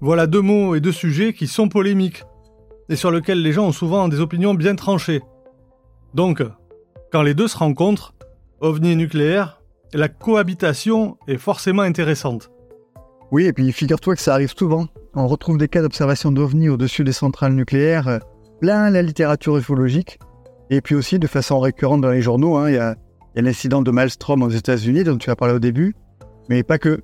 Voilà 0.00 0.26
deux 0.26 0.40
mots 0.40 0.74
et 0.74 0.80
deux 0.80 0.92
sujets 0.92 1.34
qui 1.34 1.46
sont 1.46 1.68
polémiques 1.68 2.24
et 2.88 2.96
sur 2.96 3.10
lesquels 3.10 3.42
les 3.42 3.52
gens 3.52 3.66
ont 3.66 3.72
souvent 3.72 4.08
des 4.08 4.20
opinions 4.20 4.54
bien 4.54 4.74
tranchées. 4.76 5.20
Donc, 6.14 6.42
quand 7.12 7.20
les 7.20 7.34
deux 7.34 7.48
se 7.48 7.58
rencontrent, 7.58 8.14
OVNI 8.62 8.92
et 8.92 8.96
nucléaire, 8.96 9.60
la 9.92 10.08
cohabitation 10.08 11.18
est 11.28 11.36
forcément 11.36 11.82
intéressante. 11.82 12.50
Oui, 13.30 13.44
et 13.44 13.52
puis 13.52 13.70
figure-toi 13.72 14.16
que 14.16 14.22
ça 14.22 14.32
arrive 14.32 14.54
souvent. 14.56 14.86
On 15.12 15.26
retrouve 15.26 15.58
des 15.58 15.68
cas 15.68 15.82
d'observation 15.82 16.32
d'OVNI 16.32 16.70
au-dessus 16.70 17.04
des 17.04 17.12
centrales 17.12 17.52
nucléaires, 17.52 18.20
plein 18.58 18.88
la 18.88 19.02
littérature 19.02 19.58
ufologique. 19.58 20.18
Et 20.70 20.80
puis 20.80 20.94
aussi, 20.94 21.18
de 21.18 21.26
façon 21.26 21.60
récurrente 21.60 22.00
dans 22.00 22.10
les 22.10 22.22
journaux, 22.22 22.56
hein, 22.56 22.70
il 22.70 22.76
y 22.76 22.78
a, 22.78 22.96
l'incident 23.34 23.82
de 23.82 23.90
Maelstrom 23.90 24.42
aux 24.42 24.48
États-Unis 24.48 25.04
dont 25.04 25.18
tu 25.18 25.28
as 25.28 25.36
parlé 25.36 25.52
au 25.52 25.58
début, 25.58 25.94
mais 26.48 26.62
pas 26.62 26.78
que. 26.78 27.02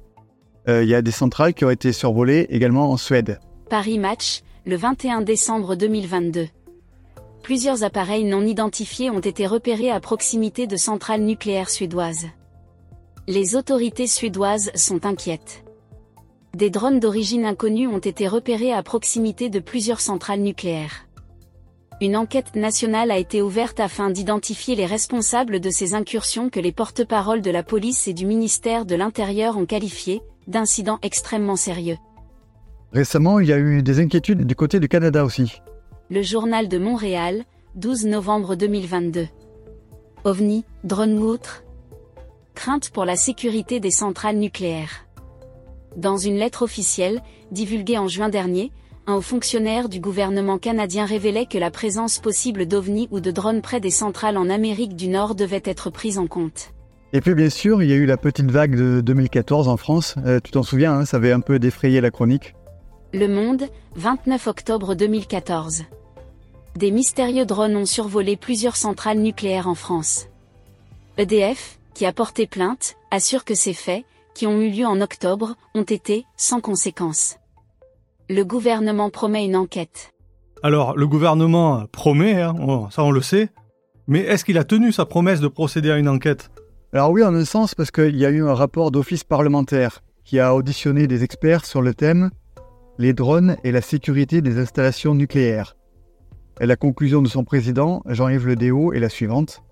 Euh, 0.69 0.85
il 0.85 0.89
y 0.89 0.95
a 0.95 1.03
des 1.03 1.11
centrales 1.11 1.55
qui 1.55 1.65
ont 1.65 1.71
été 1.71 1.93
survolées 1.93 2.47
également 2.51 2.91
en 2.91 2.97
Suède. 2.97 3.41
Paris 3.69 3.99
Match, 3.99 4.43
le 4.65 4.77
21 4.77 5.23
décembre 5.23 5.75
2022. 5.75 6.47
Plusieurs 7.43 7.83
appareils 7.83 8.25
non 8.25 8.43
identifiés 8.43 9.11
ont 9.11 9.19
été 9.19 9.47
repérés 9.47 9.91
à 9.91 9.99
proximité 9.99 10.69
de 10.69 10.77
centrales 10.77 11.23
nucléaires 11.23 11.71
suédoises. 11.71 12.27
Les 13.27 13.57
autorités 13.57 14.07
suédoises 14.07 14.71
sont 14.77 15.05
inquiètes. 15.05 15.65
Des 16.55 16.71
drones 16.71 17.01
d'origine 17.01 17.45
inconnue 17.45 17.89
ont 17.89 17.99
été 17.99 18.29
repérés 18.29 18.73
à 18.73 18.83
proximité 18.85 19.49
de 19.49 19.59
plusieurs 19.59 20.01
centrales 20.01 20.43
nucléaires. 20.43 21.09
Une 22.01 22.17
enquête 22.17 22.55
nationale 22.55 23.11
a 23.11 23.19
été 23.19 23.43
ouverte 23.43 23.81
afin 23.81 24.11
d'identifier 24.11 24.77
les 24.77 24.87
responsables 24.87 25.61
de 25.61 25.71
ces 25.71 25.95
incursions 25.95 26.51
que 26.51 26.61
les 26.61 26.73
porte-paroles 26.73 27.43
de 27.43 27.51
la 27.51 27.63
police 27.63 28.07
et 28.07 28.13
du 28.13 28.27
ministère 28.27 28.87
de 28.87 28.95
l'Intérieur 28.95 29.57
ont 29.57 29.67
qualifiées 29.67 30.23
d'incidents 30.47 30.99
extrêmement 31.03 31.57
sérieux. 31.57 31.99
Récemment, 32.93 33.41
il 33.41 33.49
y 33.49 33.53
a 33.53 33.59
eu 33.59 33.83
des 33.83 34.01
inquiétudes 34.01 34.47
du 34.47 34.55
côté 34.55 34.79
du 34.79 34.89
Canada 34.89 35.25
aussi. 35.25 35.63
Le 36.11 36.23
journal 36.23 36.69
de 36.69 36.79
Montréal, 36.79 37.45
12 37.75 38.07
novembre 38.07 38.55
2022. 38.55 39.29
OVNI, 40.25 40.65
drone 40.85 41.19
ou 41.19 41.25
autre 41.25 41.65
Crainte 42.55 42.91
pour 42.91 43.07
la 43.07 43.17
sécurité 43.17 43.81
des 43.81 43.91
centrales 43.91 44.37
nucléaires. 44.37 45.07
Dans 45.97 46.19
une 46.19 46.37
lettre 46.37 46.63
officielle, 46.63 47.23
divulguée 47.51 47.99
en 47.99 48.09
juin 48.09 48.29
dernier, 48.29 48.73
un 49.07 49.15
haut 49.15 49.23
fonctionnaire 49.23 49.89
du 49.89 50.01
gouvernement 50.01 50.59
canadien 50.59 51.07
révélait 51.07 51.47
que 51.47 51.59
la 51.59 51.71
présence 51.71 52.19
possible 52.19 52.67
d'ovnis 52.67 53.09
ou 53.11 53.21
de 53.21 53.31
drones 53.31 53.63
près 53.63 53.81
des 53.81 53.91
centrales 53.91 54.37
en 54.37 54.49
Amérique 54.49 54.95
du 54.95 55.09
Nord 55.09 55.35
devait 55.35 55.63
être 55.65 55.91
prise 55.91 56.19
en 56.19 56.27
compte. 56.27 56.72
Et 57.15 57.21
puis 57.21 57.35
bien 57.35 57.51
sûr, 57.51 57.83
il 57.83 57.91
y 57.91 57.93
a 57.93 57.97
eu 57.97 58.07
la 58.07 58.17
petite 58.17 58.51
vague 58.51 58.75
de 58.75 59.03
2014 59.03 59.69
en 59.69 59.77
France. 59.77 60.15
Euh, 60.25 60.41
tu 60.43 60.51
t'en 60.51 60.63
souviens, 60.63 60.95
hein, 60.95 61.05
ça 61.05 61.19
avait 61.19 61.33
un 61.33 61.41
peu 61.41 61.59
défrayé 61.59 62.01
la 62.01 62.11
chronique. 62.11 62.55
Le 63.13 63.29
Monde, 63.29 63.65
29 63.97 64.47
octobre 64.47 64.95
2014. 64.95 65.83
Des 66.77 66.91
mystérieux 66.91 67.45
drones 67.45 67.77
ont 67.77 67.85
survolé 67.85 68.39
plusieurs 68.39 68.77
centrales 68.77 69.19
nucléaires 69.19 69.69
en 69.69 69.75
France. 69.75 70.29
EDF, 71.19 71.79
qui 71.93 72.07
a 72.07 72.15
porté 72.15 72.47
plainte, 72.47 72.95
assure 73.11 73.45
que 73.45 73.55
ces 73.55 73.75
faits, 73.75 74.05
qui 74.35 74.47
ont 74.47 74.63
eu 74.63 74.71
lieu 74.71 74.87
en 74.87 75.03
octobre, 75.03 75.55
ont 75.75 75.83
été 75.83 76.25
sans 76.39 76.61
conséquence. 76.61 77.37
Le 78.31 78.47
gouvernement 78.47 79.11
promet 79.11 79.45
une 79.45 79.57
enquête. 79.57 80.15
Alors, 80.63 80.97
le 80.97 81.07
gouvernement 81.07 81.85
promet, 81.93 82.41
hein, 82.41 82.55
ça 82.91 83.05
on 83.05 83.11
le 83.11 83.21
sait, 83.21 83.51
mais 84.09 84.21
est-ce 84.21 84.47
qu'il 84.47 84.57
a 84.57 84.65
tenu 84.65 84.93
sa 84.93 85.05
promesse 85.05 85.41
de 85.41 85.49
procéder 85.49 85.91
à 85.91 85.99
une 85.99 86.09
enquête? 86.09 86.51
Alors 86.95 87.11
oui, 87.11 87.23
en 87.23 87.35
un 87.35 87.47
sens, 87.47 87.75
parce 87.75 87.91
qu'il 87.91 88.17
y 88.17 88.27
a 88.27 88.31
eu 88.31 88.45
un 88.45 88.53
rapport 88.53 88.91
d'office 88.91 89.25
parlementaire 89.25 90.03
qui 90.25 90.39
a 90.39 90.55
auditionné 90.55 91.07
des 91.07 91.25
experts 91.25 91.65
sur 91.65 91.81
le 91.81 91.95
thème 91.95 92.31
les 92.99 93.15
drones 93.15 93.57
et 93.65 93.73
la 93.73 93.81
sécurité 93.81 94.43
des 94.43 94.59
installations 94.59 95.15
nucléaires. 95.15 95.77
Et 96.61 96.67
la 96.67 96.77
conclusion 96.77 97.23
de 97.23 97.29
son 97.29 97.45
président, 97.45 98.03
Jean-Yves 98.07 98.47
Le 98.47 98.57
Déo, 98.57 98.93
est 98.93 99.01
la 99.01 99.09
suivante. 99.09 99.63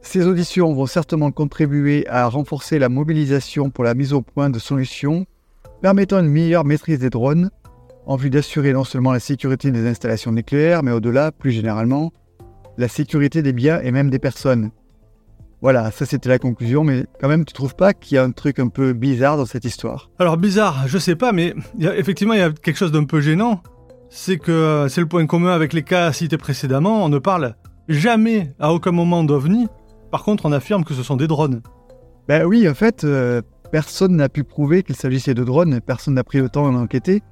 Ces 0.00 0.26
auditions 0.26 0.72
vont 0.72 0.86
certainement 0.86 1.30
contribuer 1.30 2.06
à 2.08 2.26
renforcer 2.28 2.78
la 2.78 2.88
mobilisation 2.88 3.68
pour 3.68 3.84
la 3.84 3.92
mise 3.92 4.14
au 4.14 4.22
point 4.22 4.48
de 4.48 4.58
solutions 4.58 5.26
permettant 5.82 6.20
une 6.20 6.28
meilleure 6.28 6.64
maîtrise 6.64 6.98
des 6.98 7.10
drones, 7.10 7.50
en 8.06 8.16
vue 8.16 8.30
d'assurer 8.30 8.72
non 8.72 8.84
seulement 8.84 9.12
la 9.12 9.20
sécurité 9.20 9.70
des 9.70 9.86
installations 9.86 10.32
nucléaires, 10.32 10.82
mais 10.82 10.92
au-delà, 10.92 11.30
plus 11.30 11.52
généralement, 11.52 12.12
la 12.78 12.88
sécurité 12.88 13.42
des 13.42 13.52
biens 13.52 13.80
et 13.82 13.90
même 13.90 14.08
des 14.08 14.18
personnes. 14.18 14.70
Voilà, 15.62 15.90
ça 15.90 16.06
c'était 16.06 16.30
la 16.30 16.38
conclusion, 16.38 16.84
mais 16.84 17.04
quand 17.20 17.28
même, 17.28 17.44
tu 17.44 17.52
trouves 17.52 17.74
pas 17.74 17.92
qu'il 17.92 18.14
y 18.14 18.18
a 18.18 18.24
un 18.24 18.30
truc 18.30 18.58
un 18.58 18.68
peu 18.68 18.94
bizarre 18.94 19.36
dans 19.36 19.44
cette 19.44 19.66
histoire? 19.66 20.10
Alors 20.18 20.38
bizarre, 20.38 20.88
je 20.88 20.96
sais 20.96 21.16
pas, 21.16 21.32
mais 21.32 21.54
effectivement, 21.80 22.32
il 22.32 22.40
y 22.40 22.42
a 22.42 22.50
quelque 22.50 22.76
chose 22.76 22.92
d'un 22.92 23.04
peu 23.04 23.20
gênant. 23.20 23.62
C'est 24.08 24.38
que 24.38 24.50
euh, 24.50 24.88
c'est 24.88 25.02
le 25.02 25.06
point 25.06 25.26
commun 25.26 25.52
avec 25.52 25.72
les 25.72 25.82
cas 25.82 26.12
cités 26.12 26.38
précédemment, 26.38 27.04
on 27.04 27.10
ne 27.10 27.18
parle 27.18 27.54
jamais, 27.88 28.54
à 28.58 28.72
aucun 28.72 28.90
moment 28.90 29.22
d'OVNI. 29.22 29.68
Par 30.10 30.24
contre, 30.24 30.46
on 30.46 30.52
affirme 30.52 30.82
que 30.84 30.94
ce 30.94 31.02
sont 31.02 31.16
des 31.16 31.26
drones. 31.26 31.60
Ben 32.26 32.44
oui, 32.44 32.68
en 32.68 32.74
fait, 32.74 33.04
euh, 33.04 33.42
personne 33.70 34.16
n'a 34.16 34.28
pu 34.28 34.44
prouver 34.44 34.82
qu'il 34.82 34.96
s'agissait 34.96 35.34
de 35.34 35.44
drones, 35.44 35.80
personne 35.80 36.14
n'a 36.14 36.24
pris 36.24 36.38
le 36.38 36.48
temps 36.48 36.72
d'enquêter. 36.72 37.22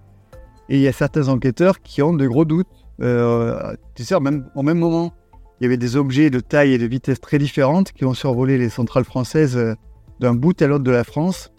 Et 0.68 0.76
il 0.76 0.80
y 0.80 0.88
a 0.88 0.92
certains 0.92 1.28
enquêteurs 1.28 1.80
qui 1.80 2.02
ont 2.02 2.12
de 2.12 2.26
gros 2.26 2.44
doutes. 2.44 2.66
Euh, 3.00 3.74
tu 3.94 4.04
sais, 4.04 4.18
même, 4.20 4.50
au 4.54 4.62
même 4.62 4.78
moment, 4.78 5.14
il 5.60 5.64
y 5.64 5.66
avait 5.66 5.76
des 5.76 5.96
objets 5.96 6.30
de 6.30 6.40
taille 6.40 6.72
et 6.72 6.78
de 6.78 6.86
vitesse 6.86 7.20
très 7.20 7.38
différentes 7.38 7.92
qui 7.92 8.04
ont 8.04 8.14
survolé 8.14 8.58
les 8.58 8.68
centrales 8.68 9.04
françaises 9.04 9.56
euh, 9.56 9.74
d'un 10.20 10.34
bout 10.34 10.60
à 10.62 10.66
l'autre 10.66 10.84
de 10.84 10.90
la 10.90 11.04
France, 11.04 11.50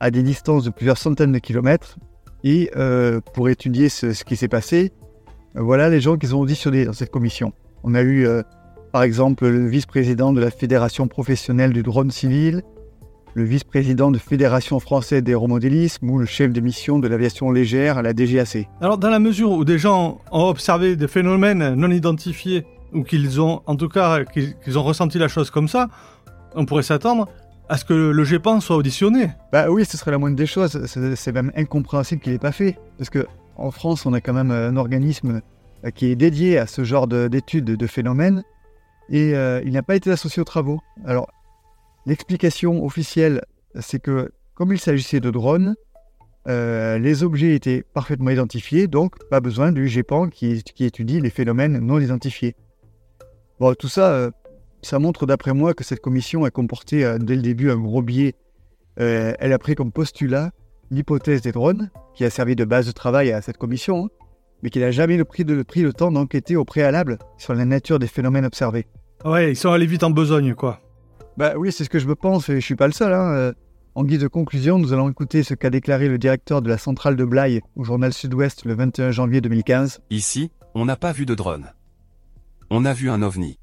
à 0.00 0.10
des 0.10 0.22
distances 0.22 0.64
de 0.64 0.70
plusieurs 0.70 0.96
centaines 0.96 1.32
de 1.32 1.38
kilomètres. 1.38 1.98
Et 2.44 2.70
euh, 2.76 3.20
pour 3.34 3.48
étudier 3.48 3.88
ce, 3.88 4.24
qui 4.24 4.36
s'est 4.36 4.48
passé, 4.48 4.92
euh, 5.56 5.62
voilà 5.62 5.90
les 5.90 6.00
gens 6.00 6.16
qu'ils 6.16 6.34
ont 6.34 6.40
auditionnés 6.40 6.86
dans 6.86 6.94
cette 6.94 7.10
commission. 7.10 7.52
On 7.84 7.94
a 7.94 8.02
eu, 8.02 8.28
par 8.92 9.02
exemple, 9.02 9.48
le 9.48 9.66
vice-président 9.66 10.32
de 10.32 10.40
la 10.40 10.52
Fédération 10.52 11.08
professionnelle 11.08 11.72
du 11.72 11.82
drone 11.82 12.12
civil, 12.12 12.62
le 13.34 13.42
vice-président 13.42 14.12
de 14.12 14.18
Fédération 14.18 14.78
française 14.78 15.24
d'aéromodélisme 15.24 16.08
ou 16.08 16.20
le 16.20 16.26
chef 16.26 16.52
de 16.52 16.60
mission 16.60 17.00
de 17.00 17.08
l'aviation 17.08 17.50
légère 17.50 17.98
à 17.98 18.02
la 18.02 18.12
DGAC. 18.12 18.68
Alors, 18.80 18.98
dans 18.98 19.10
la 19.10 19.18
mesure 19.18 19.50
où 19.50 19.64
des 19.64 19.78
gens 19.78 20.20
ont 20.30 20.46
observé 20.46 20.94
des 20.94 21.08
phénomènes 21.08 21.74
non 21.74 21.90
identifiés 21.90 22.64
ou 22.92 23.02
qu'ils 23.02 23.40
ont, 23.40 23.62
en 23.66 23.76
tout 23.76 23.88
cas, 23.88 24.24
qu'ils 24.24 24.78
ont 24.78 24.82
ressenti 24.82 25.18
la 25.18 25.28
chose 25.28 25.50
comme 25.50 25.68
ça, 25.68 25.88
on 26.54 26.66
pourrait 26.66 26.82
s'attendre 26.82 27.28
à 27.68 27.76
ce 27.76 27.84
que 27.84 27.94
le 27.94 28.24
GEPAN 28.24 28.60
soit 28.60 28.76
auditionné. 28.76 29.30
Bah 29.52 29.70
oui, 29.70 29.84
ce 29.84 29.96
serait 29.96 30.10
la 30.10 30.18
moindre 30.18 30.36
des 30.36 30.46
choses. 30.46 30.84
C'est 30.86 31.32
même 31.32 31.52
incompréhensible 31.56 32.20
qu'il 32.20 32.32
n'ait 32.32 32.38
pas 32.38 32.52
fait. 32.52 32.78
Parce 32.98 33.10
que 33.10 33.26
en 33.56 33.70
France, 33.70 34.06
on 34.06 34.12
a 34.12 34.20
quand 34.20 34.32
même 34.32 34.50
un 34.50 34.76
organisme 34.76 35.40
euh, 35.84 35.90
qui 35.90 36.06
est 36.06 36.16
dédié 36.16 36.58
à 36.58 36.66
ce 36.66 36.84
genre 36.84 37.06
d'études 37.06 37.64
de, 37.64 37.86
phénomènes 37.86 38.42
et 39.08 39.34
euh, 39.34 39.60
il 39.64 39.72
n'a 39.72 39.82
pas 39.82 39.96
été 39.96 40.10
associé 40.10 40.40
aux 40.40 40.44
travaux. 40.44 40.80
Alors, 41.04 41.30
l'explication 42.06 42.84
officielle, 42.84 43.42
c'est 43.80 44.00
que 44.00 44.32
comme 44.54 44.72
il 44.72 44.78
s'agissait 44.78 45.20
de 45.20 45.30
drones, 45.30 45.74
euh, 46.48 46.98
les 46.98 47.22
objets 47.22 47.54
étaient 47.54 47.82
parfaitement 47.94 48.30
identifiés, 48.30 48.86
donc 48.86 49.16
pas 49.28 49.40
besoin 49.40 49.72
du 49.72 49.88
GEPAN 49.88 50.28
qui, 50.28 50.62
qui 50.62 50.84
étudie 50.84 51.20
les 51.20 51.30
phénomènes 51.30 51.78
non 51.78 52.00
identifiés. 52.00 52.54
Bon, 53.62 53.74
tout 53.74 53.86
ça, 53.86 54.10
euh, 54.10 54.32
ça 54.82 54.98
montre 54.98 55.24
d'après 55.24 55.54
moi 55.54 55.72
que 55.72 55.84
cette 55.84 56.00
commission 56.00 56.42
a 56.42 56.50
comporté 56.50 57.04
euh, 57.04 57.18
dès 57.18 57.36
le 57.36 57.42
début 57.42 57.70
un 57.70 57.76
gros 57.76 58.02
biais. 58.02 58.34
Euh, 58.98 59.34
elle 59.38 59.52
a 59.52 59.58
pris 59.60 59.76
comme 59.76 59.92
postulat 59.92 60.50
l'hypothèse 60.90 61.42
des 61.42 61.52
drones, 61.52 61.88
qui 62.12 62.24
a 62.24 62.30
servi 62.30 62.56
de 62.56 62.64
base 62.64 62.86
de 62.86 62.90
travail 62.90 63.30
à 63.30 63.40
cette 63.40 63.58
commission, 63.58 64.06
hein, 64.06 64.08
mais 64.64 64.70
qui 64.70 64.80
n'a 64.80 64.90
jamais 64.90 65.22
pris, 65.22 65.44
pris 65.44 65.82
le 65.82 65.92
temps 65.92 66.10
d'enquêter 66.10 66.56
au 66.56 66.64
préalable 66.64 67.20
sur 67.38 67.54
la 67.54 67.64
nature 67.64 68.00
des 68.00 68.08
phénomènes 68.08 68.46
observés. 68.46 68.88
Ouais, 69.24 69.52
ils 69.52 69.56
sont 69.56 69.70
allés 69.70 69.86
vite 69.86 70.02
en 70.02 70.10
besogne, 70.10 70.56
quoi. 70.56 70.80
Bah 71.36 71.52
oui, 71.56 71.70
c'est 71.70 71.84
ce 71.84 71.88
que 71.88 72.00
je 72.00 72.08
me 72.08 72.16
pense, 72.16 72.48
et 72.48 72.56
je 72.56 72.66
suis 72.66 72.74
pas 72.74 72.88
le 72.88 72.92
seul. 72.92 73.12
Hein. 73.12 73.52
En 73.94 74.02
guise 74.02 74.18
de 74.18 74.26
conclusion, 74.26 74.80
nous 74.80 74.92
allons 74.92 75.08
écouter 75.08 75.44
ce 75.44 75.54
qu'a 75.54 75.70
déclaré 75.70 76.08
le 76.08 76.18
directeur 76.18 76.62
de 76.62 76.68
la 76.68 76.78
centrale 76.78 77.14
de 77.14 77.24
Blaye 77.24 77.60
au 77.76 77.84
journal 77.84 78.12
Sud-Ouest 78.12 78.64
le 78.64 78.74
21 78.74 79.12
janvier 79.12 79.40
2015. 79.40 80.00
Ici, 80.10 80.50
on 80.74 80.84
n'a 80.84 80.96
pas 80.96 81.12
vu 81.12 81.26
de 81.26 81.36
drone 81.36 81.70
on 82.74 82.86
a 82.86 82.94
vu 82.94 83.10
un 83.10 83.20
ovni. 83.20 83.58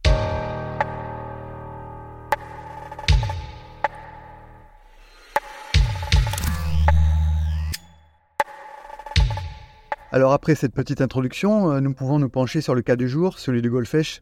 Alors 10.11 10.31
après 10.31 10.53
cette 10.53 10.75
petite 10.75 11.01
introduction, 11.01 11.71
euh, 11.71 11.79
nous 11.81 11.95
pouvons 11.95 12.19
nous 12.19 12.29
pencher 12.29 12.61
sur 12.61 12.75
le 12.75 12.83
cas 12.83 12.95
du 12.95 13.09
jour, 13.09 13.39
celui 13.39 13.63
de 13.63 13.69
Golfech. 13.69 14.21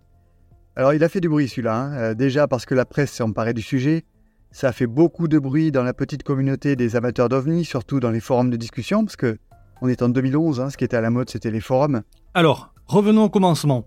Alors 0.78 0.94
il 0.94 1.04
a 1.04 1.10
fait 1.10 1.20
du 1.20 1.28
bruit 1.28 1.50
celui-là, 1.50 1.76
hein. 1.76 1.94
euh, 1.94 2.14
déjà 2.14 2.48
parce 2.48 2.66
que 2.66 2.74
la 2.74 2.86
presse 2.86 3.12
s'est 3.12 3.24
emparée 3.24 3.54
du 3.54 3.62
sujet, 3.62 4.06
ça 4.52 4.70
a 4.70 4.72
fait 4.72 4.88
beaucoup 4.88 5.28
de 5.28 5.38
bruit 5.38 5.74
dans 5.74 5.84
la 5.84 5.94
petite 5.94 6.24
communauté 6.24 6.78
des 6.78 6.96
amateurs 6.96 7.28
d'OVNI, 7.28 7.66
surtout 7.66 8.00
dans 8.00 8.12
les 8.12 8.22
forums 8.22 8.50
de 8.50 8.56
discussion, 8.56 9.04
parce 9.04 9.18
que 9.18 9.38
on 9.82 9.90
est 9.90 10.02
en 10.02 10.08
2011, 10.08 10.62
hein, 10.62 10.70
ce 10.70 10.78
qui 10.78 10.86
était 10.86 10.96
à 10.96 11.02
la 11.02 11.10
mode 11.10 11.30
c'était 11.30 11.52
les 11.52 11.60
forums. 11.60 12.04
Alors, 12.34 12.74
revenons 12.88 13.26
au 13.26 13.30
commencement, 13.30 13.86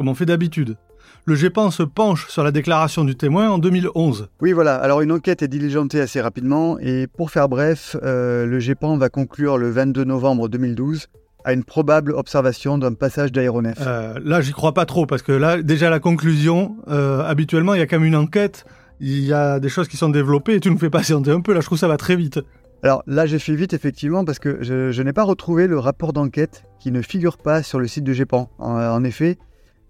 comme 0.00 0.08
on 0.08 0.14
fait 0.14 0.24
d'habitude 0.24 0.78
le 1.26 1.34
GEPAN 1.34 1.70
se 1.70 1.82
penche 1.82 2.28
sur 2.28 2.42
la 2.42 2.50
déclaration 2.50 3.04
du 3.04 3.14
témoin 3.14 3.50
en 3.50 3.58
2011. 3.58 4.28
Oui, 4.40 4.52
voilà. 4.52 4.76
Alors 4.76 5.02
une 5.02 5.12
enquête 5.12 5.42
est 5.42 5.48
diligentée 5.48 6.00
assez 6.00 6.22
rapidement 6.22 6.78
et 6.78 7.06
pour 7.06 7.30
faire 7.30 7.50
bref, 7.50 7.96
euh, 8.02 8.46
le 8.46 8.58
GEPAN 8.58 8.96
va 8.96 9.10
conclure 9.10 9.58
le 9.58 9.68
22 9.68 10.04
novembre 10.04 10.48
2012 10.48 11.08
à 11.44 11.52
une 11.52 11.64
probable 11.64 12.12
observation 12.12 12.78
d'un 12.78 12.94
passage 12.94 13.32
d'aéronef. 13.32 13.76
Euh, 13.82 14.18
là, 14.24 14.40
j'y 14.40 14.52
crois 14.52 14.72
pas 14.72 14.86
trop 14.86 15.04
parce 15.04 15.20
que 15.20 15.32
là, 15.32 15.60
déjà 15.60 15.90
la 15.90 16.00
conclusion, 16.00 16.76
euh, 16.88 17.22
habituellement, 17.22 17.74
il 17.74 17.80
y 17.80 17.82
a 17.82 17.86
quand 17.86 17.98
même 17.98 18.08
une 18.08 18.16
enquête, 18.16 18.64
il 19.00 19.20
y 19.20 19.34
a 19.34 19.60
des 19.60 19.68
choses 19.68 19.88
qui 19.88 19.98
sont 19.98 20.08
développées 20.08 20.54
et 20.54 20.60
tu 20.60 20.70
nous 20.70 20.78
fais 20.78 20.90
patienter 20.90 21.32
un 21.32 21.42
peu. 21.42 21.52
Là, 21.52 21.60
je 21.60 21.66
trouve 21.66 21.76
que 21.76 21.80
ça 21.80 21.88
va 21.88 21.98
très 21.98 22.16
vite. 22.16 22.40
Alors 22.82 23.02
là, 23.06 23.26
j'ai 23.26 23.38
fait 23.38 23.54
vite 23.54 23.74
effectivement 23.74 24.24
parce 24.24 24.38
que 24.38 24.62
je, 24.62 25.02
n'ai 25.02 25.12
pas 25.12 25.24
retrouvé 25.24 25.66
le 25.66 25.78
rapport 25.78 26.14
d'enquête 26.14 26.64
qui 26.78 26.90
ne 26.90 27.02
figure 27.02 27.36
pas 27.36 27.62
sur 27.62 27.78
le 27.78 27.86
site 27.86 28.04
du 28.04 28.14
GEPAN. 28.14 28.48
en 28.58 29.04
effet, 29.04 29.36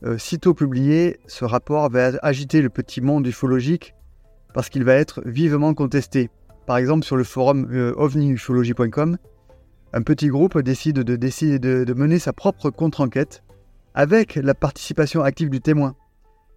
euh, 0.05 0.19
sitôt 0.19 0.55
publié, 0.55 1.21
ce 1.27 1.45
rapport 1.45 1.91
va 1.91 2.13
agiter 2.23 2.63
le 2.63 2.71
petit 2.71 3.01
monde 3.01 3.27
ufologique 3.27 3.95
parce 4.55 4.69
qu'il 4.69 4.85
va 4.85 4.95
être 4.95 5.23
vivement 5.27 5.75
contesté. 5.75 6.31
Par 6.67 6.79
exemple, 6.79 7.05
sur 7.05 7.17
le 7.17 7.25
forum 7.25 7.69
euh, 7.73 7.93
ovniufologie.com, 7.97 9.19
un 9.93 10.03
petit 10.03 10.29
groupe 10.29 10.59
décide 10.59 11.01
de, 11.01 11.17
de, 11.17 11.95
mener 11.95 12.19
sa 12.19 12.33
propre 12.33 12.71
contre-enquête 12.71 13.43
avec 13.95 14.37
la 14.37 14.55
participation 14.55 15.23
active 15.23 15.51
du 15.51 15.61
témoin 15.61 15.97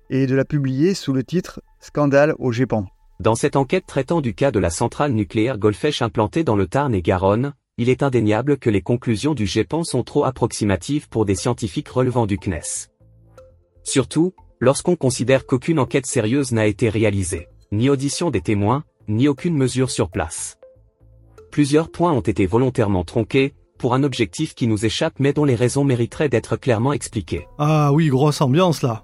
et 0.10 0.28
de 0.28 0.36
la 0.36 0.46
publier 0.46 0.94
sous 0.94 1.14
le 1.14 1.24
titre 1.24 1.62
Scandale 1.80 2.36
au 2.38 2.52
GEPAN. 2.52 2.86
Dans 3.20 3.36
cette 3.36 3.56
enquête 3.56 3.86
traitant 3.88 4.22
du 4.22 4.34
cas 4.34 4.52
de 4.52 4.60
la 4.60 4.70
centrale 4.70 5.14
nucléaire 5.14 5.58
Golfech 5.58 6.02
implantée 6.02 6.44
dans 6.44 6.56
le 6.56 6.68
Tarn 6.68 6.94
et 6.94 7.02
Garonne, 7.02 7.54
il 7.78 7.90
est 7.90 8.04
indéniable 8.04 8.58
que 8.58 8.70
les 8.70 8.82
conclusions 8.82 9.34
du 9.34 9.48
GEPAN 9.48 9.84
sont 9.84 10.04
trop 10.04 10.26
approximatives 10.26 11.10
pour 11.10 11.26
des 11.26 11.36
scientifiques 11.36 11.90
relevant 11.90 12.28
du 12.28 12.38
CNES. 12.38 12.93
Surtout, 13.84 14.34
lorsqu'on 14.60 14.96
considère 14.96 15.46
qu'aucune 15.46 15.80
enquête 15.80 16.06
sérieuse 16.06 16.52
n'a 16.52 16.66
été 16.66 16.90
réalisée, 16.90 17.48
ni 17.72 17.90
audition 17.90 18.32
des 18.32 18.42
témoins, 18.42 18.84
ni 19.08 19.28
aucune 19.28 19.56
mesure 19.56 19.90
sur 19.90 20.10
place. 20.10 20.58
Plusieurs 21.52 21.92
points 21.92 22.14
ont 22.14 22.22
été 22.22 22.46
volontairement 22.46 23.04
tronqués, 23.04 23.54
pour 23.78 23.94
un 23.94 24.04
objectif 24.04 24.56
qui 24.56 24.68
nous 24.68 24.86
échappe 24.86 25.16
mais 25.20 25.34
dont 25.34 25.44
les 25.44 25.56
raisons 25.56 25.84
mériteraient 25.84 26.30
d'être 26.30 26.56
clairement 26.56 26.94
expliquées. 26.94 27.48
Ah 27.58 27.92
oui, 27.92 28.08
grosse 28.08 28.40
ambiance 28.40 28.82
là. 28.82 29.04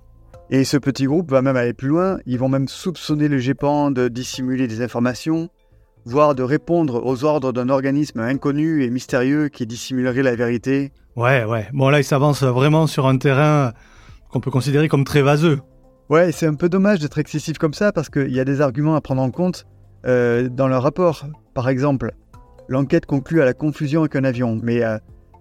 Et 0.50 0.64
ce 0.64 0.78
petit 0.78 1.06
groupe 1.06 1.30
va 1.30 1.42
même 1.42 1.58
aller 1.58 1.74
plus 1.74 1.90
loin, 1.90 2.18
ils 2.26 2.40
vont 2.40 2.50
même 2.50 2.68
soupçonner 2.68 3.28
le 3.28 3.38
GEPAN 3.38 3.92
de 3.92 4.08
dissimuler 4.08 4.68
des 4.68 4.82
informations, 4.82 5.50
voire 6.06 6.34
de 6.34 6.42
répondre 6.42 7.06
aux 7.06 7.24
ordres 7.24 7.52
d'un 7.52 7.70
organisme 7.70 8.22
inconnu 8.22 8.84
et 8.84 8.90
mystérieux 8.90 9.50
qui 9.50 9.68
dissimulerait 9.68 10.24
la 10.24 10.36
vérité. 10.36 10.92
Ouais, 11.16 11.44
ouais. 11.44 11.68
Bon 11.74 11.90
là, 11.90 12.00
ils 12.00 12.06
s'avancent 12.06 12.44
vraiment 12.44 12.88
sur 12.88 13.06
un 13.06 13.18
terrain 13.18 13.74
qu'on 14.30 14.40
peut 14.40 14.52
considérer 14.52 14.88
comme 14.88 15.04
très 15.04 15.22
vaseux. 15.22 15.60
Ouais, 16.10 16.32
c'est 16.32 16.48
un 16.48 16.56
peu 16.56 16.70
dommage 16.70 17.00
d'être 17.00 17.18
excessif 17.18 17.58
comme 17.58 17.74
ça 17.74 17.92
parce 17.92 18.10
qu'il 18.10 18.32
y 18.32 18.40
a 18.40 18.46
des 18.46 18.62
arguments 18.62 18.96
à 18.96 19.02
prendre 19.02 19.22
en 19.22 19.32
compte 19.32 19.66
euh, 20.06 20.50
dans 20.50 20.68
leur 20.68 20.84
rapport. 20.84 21.26
Par 21.54 21.70
exemple, 21.70 22.14
l'enquête 22.68 23.06
conclut 23.06 23.42
à 23.42 23.46
la 23.46 23.54
confusion 23.54 24.02
avec 24.02 24.16
un 24.16 24.24
avion, 24.24 24.60
mais 24.62 24.84
euh, 24.84 24.98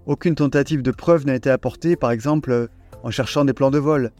aucune 0.06 0.34
tentative 0.34 0.82
de 0.82 0.90
preuve 0.90 1.26
n'a 1.26 1.34
été 1.34 1.50
apportée, 1.50 1.96
par 1.96 2.10
exemple, 2.10 2.68
en 3.02 3.10
cherchant 3.10 3.44
des 3.44 3.52
plans 3.52 3.70
de 3.70 3.78
vol. 3.78 4.10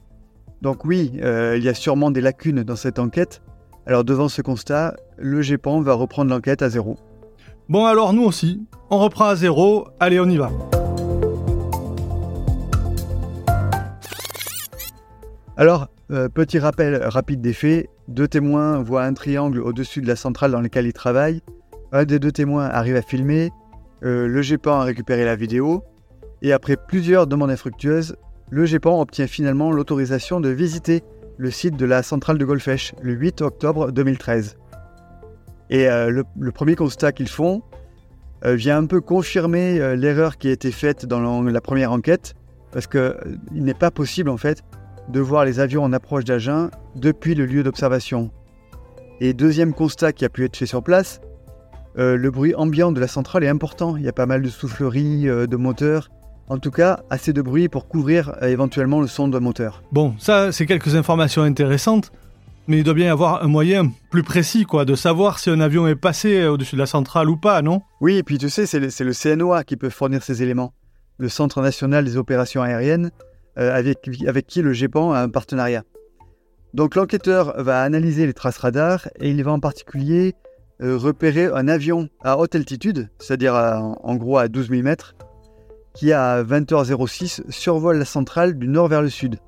Donc 0.63 0.85
oui, 0.85 1.13
euh, 1.23 1.57
il 1.57 1.65
y 1.65 1.69
a 1.69 1.75
sûrement 1.75 2.11
des 2.11 2.21
lacunes 2.21 2.63
dans 2.63 2.77
cette 2.77 2.99
enquête. 2.99 3.43
Alors 3.87 4.05
devant 4.05 4.29
ce 4.29 4.43
constat, 4.43 4.97
le 5.17 5.41
GEPAN 5.41 5.81
va 5.81 5.95
reprendre 5.95 6.31
l'enquête 6.31 6.63
à 6.63 6.69
zéro. 6.69 6.97
Bon 7.69 7.87
alors 7.87 8.13
nous 8.13 8.25
aussi, 8.25 8.67
on 8.91 8.99
reprend 8.99 9.27
à 9.27 9.37
zéro, 9.37 9.89
allez 10.01 10.21
on 10.21 10.29
y 10.29 10.37
va. 10.37 10.51
Alors, 15.59 15.89
euh, 16.13 16.29
petit 16.29 16.61
rappel 16.61 17.03
rapide 17.03 17.41
des 17.41 17.53
faits, 17.53 17.89
deux 18.07 18.29
témoins 18.29 18.81
voient 18.81 19.03
un 19.03 19.13
triangle 19.13 19.59
au-dessus 19.59 20.01
de 20.01 20.07
la 20.07 20.15
centrale 20.15 20.53
dans 20.53 20.61
laquelle 20.61 20.87
ils 20.87 20.93
travaillent. 20.93 21.43
Un 21.91 22.05
des 22.05 22.21
deux 22.21 22.31
témoins 22.31 22.67
arrive 22.67 22.95
à 22.95 23.03
filmer, 23.03 23.51
euh, 24.05 24.29
le 24.29 24.41
GEPAN 24.41 24.79
a 24.79 24.85
récupéré 24.85 25.25
la 25.25 25.35
vidéo, 25.35 25.83
et 26.43 26.53
après 26.53 26.77
plusieurs 26.77 27.27
demandes 27.27 27.51
infructueuses, 27.51 28.15
le 28.51 28.67
GEPAN 28.67 29.01
obtient 29.01 29.27
finalement 29.27 29.73
l'autorisation 29.73 30.39
de 30.41 30.49
visiter 30.49 31.03
le 31.39 31.51
site 31.51 31.77
de 31.77 31.87
la 31.87 32.05
centrale 32.05 32.39
de 32.39 32.45
Golfech 32.45 32.95
le 33.03 33.15
8 33.15 33.43
octobre 33.43 33.91
2013. 33.91 34.57
Et 35.71 35.89
euh, 35.89 36.23
le, 36.39 36.53
premier 36.53 36.77
constat 36.77 37.11
qu'ils 37.11 37.29
font 37.29 37.63
vient 38.45 38.79
un 38.79 38.87
peu 38.87 39.01
confirmer 39.01 39.97
l'erreur 39.97 40.39
qui 40.39 40.47
a 40.47 40.53
été 40.53 40.71
faite 40.71 41.05
dans 41.05 41.43
la 41.43 41.61
première 41.61 41.91
enquête, 41.91 42.35
parce 42.71 42.87
qu'il 42.87 43.11
n'est 43.51 43.75
pas 43.75 43.91
possible 43.91 44.31
en 44.31 44.37
fait 44.37 44.63
de 45.09 45.21
voir 45.21 45.45
les 45.45 45.61
avions 45.61 45.85
en 45.85 45.93
approche 45.93 46.25
d'Agen 46.25 46.71
depuis 46.97 47.35
le 47.35 47.47
lieu 47.47 47.63
d'observation. 47.63 48.31
Et 49.21 49.33
deuxième 49.33 49.73
constat 49.73 50.13
qui 50.13 50.25
a 50.25 50.29
pu 50.29 50.45
être 50.45 50.57
fait 50.57 50.67
sur 50.67 50.83
place, 50.83 51.21
euh, 51.99 52.17
le 52.17 52.31
bruit 52.31 52.55
ambiant 52.55 52.93
de 52.93 53.01
la 53.01 53.09
centrale 53.09 53.43
est 53.43 53.49
important. 53.49 53.97
Il 53.97 54.05
y 54.05 54.09
a 54.09 54.13
pas 54.13 54.27
mal 54.27 54.43
de 54.43 54.49
souffleries, 54.49 55.29
euh, 55.29 55.47
de 55.47 55.57
moteurs. 55.57 56.11
En 56.49 56.59
tout 56.59 56.71
cas, 56.71 57.01
assez 57.11 57.33
de 57.33 57.43
bruit 57.43 57.69
pour 57.69 57.89
couvrir 57.89 58.33
euh, 58.43 58.49
éventuellement 58.49 59.01
le 59.01 59.07
son 59.07 59.29
d'un 59.29 59.41
moteur. 59.41 59.83
Bon, 59.91 60.15
ça, 60.19 60.53
c'est 60.53 60.67
quelques 60.67 60.95
informations 60.95 61.43
intéressantes, 61.43 62.13
mais 62.69 62.79
il 62.79 62.85
doit 62.85 62.95
bien 62.95 63.07
y 63.07 63.11
avoir 63.11 63.43
un 63.43 63.49
moyen 63.49 63.91
plus 64.11 64.23
précis, 64.23 64.65
quoi, 64.65 64.85
de 64.85 64.95
savoir 64.95 65.41
si 65.41 65.51
un 65.51 65.61
avion 65.61 65.89
est 65.89 65.97
passé 65.97 66.47
au-dessus 66.47 66.77
de 66.77 66.81
la 66.81 66.87
centrale 66.87 67.29
ou 67.29 67.37
pas, 67.37 67.61
non? 67.63 67.83
Oui, 68.01 68.17
et 68.17 68.23
puis 68.23 68.39
tu 68.39 68.49
sais, 68.49 68.67
c'est 68.67 68.79
le, 68.79 68.87
le 68.87 69.13
CNOA 69.13 69.65
qui 69.65 69.77
peut 69.77 69.91
fournir 69.91 70.23
ces 70.23 70.43
éléments. 70.43 70.73
Le 71.19 71.29
Centre 71.29 71.61
national 71.61 72.05
des 72.05 72.17
opérations 72.17 72.63
aériennes, 72.63 73.11
euh, 73.59 73.75
avec, 73.75 74.47
qui 74.47 74.63
le 74.63 74.73
GEPAN 74.73 75.13
a 75.13 75.21
un 75.21 75.29
partenariat. 75.29 75.85
Donc 76.75 76.95
l'enquêteur 76.95 77.63
va 77.63 77.83
analyser 77.83 78.27
les 78.27 78.35
traces 78.35 78.59
radars 78.59 79.09
et 79.19 79.31
il 79.31 79.43
va 79.43 79.53
en 79.53 79.61
particulier 79.61 80.35
euh, 80.83 80.97
repérer 80.97 81.47
un 81.47 81.67
avion 81.67 82.09
à 82.23 82.39
haute 82.39 82.55
altitude, 82.55 83.09
c'est-à-dire 83.19 83.55
en 83.55 84.17
gros 84.17 84.39
à 84.39 84.49
12 84.49 84.69
000 84.69 84.83
mètres, 84.83 85.15
qui 85.95 86.13
à 86.13 86.45
20h06 86.45 87.51
survole 87.51 87.99
la 87.99 88.05
centrale 88.05 88.57
du 88.57 88.69
nord 88.69 88.89
vers 88.89 89.03
le 89.03 89.09
sud. 89.09 89.39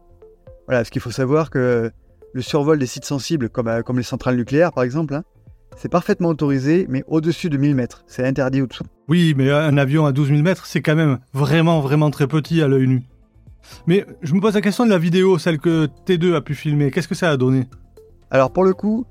Voilà, 0.66 0.84
ce 0.84 0.90
qu'il 0.90 1.00
faut 1.00 1.10
savoir 1.10 1.50
que 1.50 1.90
le 2.32 2.42
survol 2.42 2.78
des 2.78 2.86
sites 2.86 3.04
sensibles, 3.04 3.48
comme, 3.48 3.68
euh, 3.68 3.82
les 3.94 4.02
centrales 4.02 4.36
nucléaires 4.36 4.72
par 4.72 4.84
exemple, 4.84 5.14
hein, 5.14 5.24
c'est 5.76 5.88
parfaitement 5.88 6.28
autorisé, 6.28 6.86
mais 6.88 7.04
au-dessus 7.06 7.50
de 7.50 7.56
1000 7.56 7.74
mètres. 7.74 8.04
C'est 8.06 8.24
interdit 8.24 8.62
au-dessous. 8.62 8.84
Oui, 9.08 9.34
mais 9.36 9.50
un 9.50 9.76
avion 9.78 10.04
à 10.06 10.12
12 10.12 10.28
000 10.28 10.42
mètres, 10.42 10.66
c'est 10.66 10.82
quand 10.82 10.96
même 10.96 11.18
vraiment, 11.32 11.80
vraiment 11.80 12.10
très 12.10 12.26
petit 12.26 12.62
à 12.62 12.68
l'œil 12.68 12.88
nu. 12.88 13.02
Mais 13.86 14.06
je 14.22 14.34
me 14.34 14.40
pose 14.40 14.54
la 14.54 14.60
question 14.60 14.84
de 14.84 14.90
la 14.90 14.98
vidéo, 14.98 15.38
celle 15.38 15.58
que 15.58 15.88
T2 16.06 16.34
a 16.34 16.40
pu 16.40 16.54
filmer. 16.54 16.90
Qu'est-ce 16.90 17.08
que 17.08 17.14
ça 17.14 17.30
a 17.30 17.36
donné? 17.36 17.68
Alors 18.30 18.52
pour 18.52 18.64
le 18.64 18.74
coup, 18.74 19.06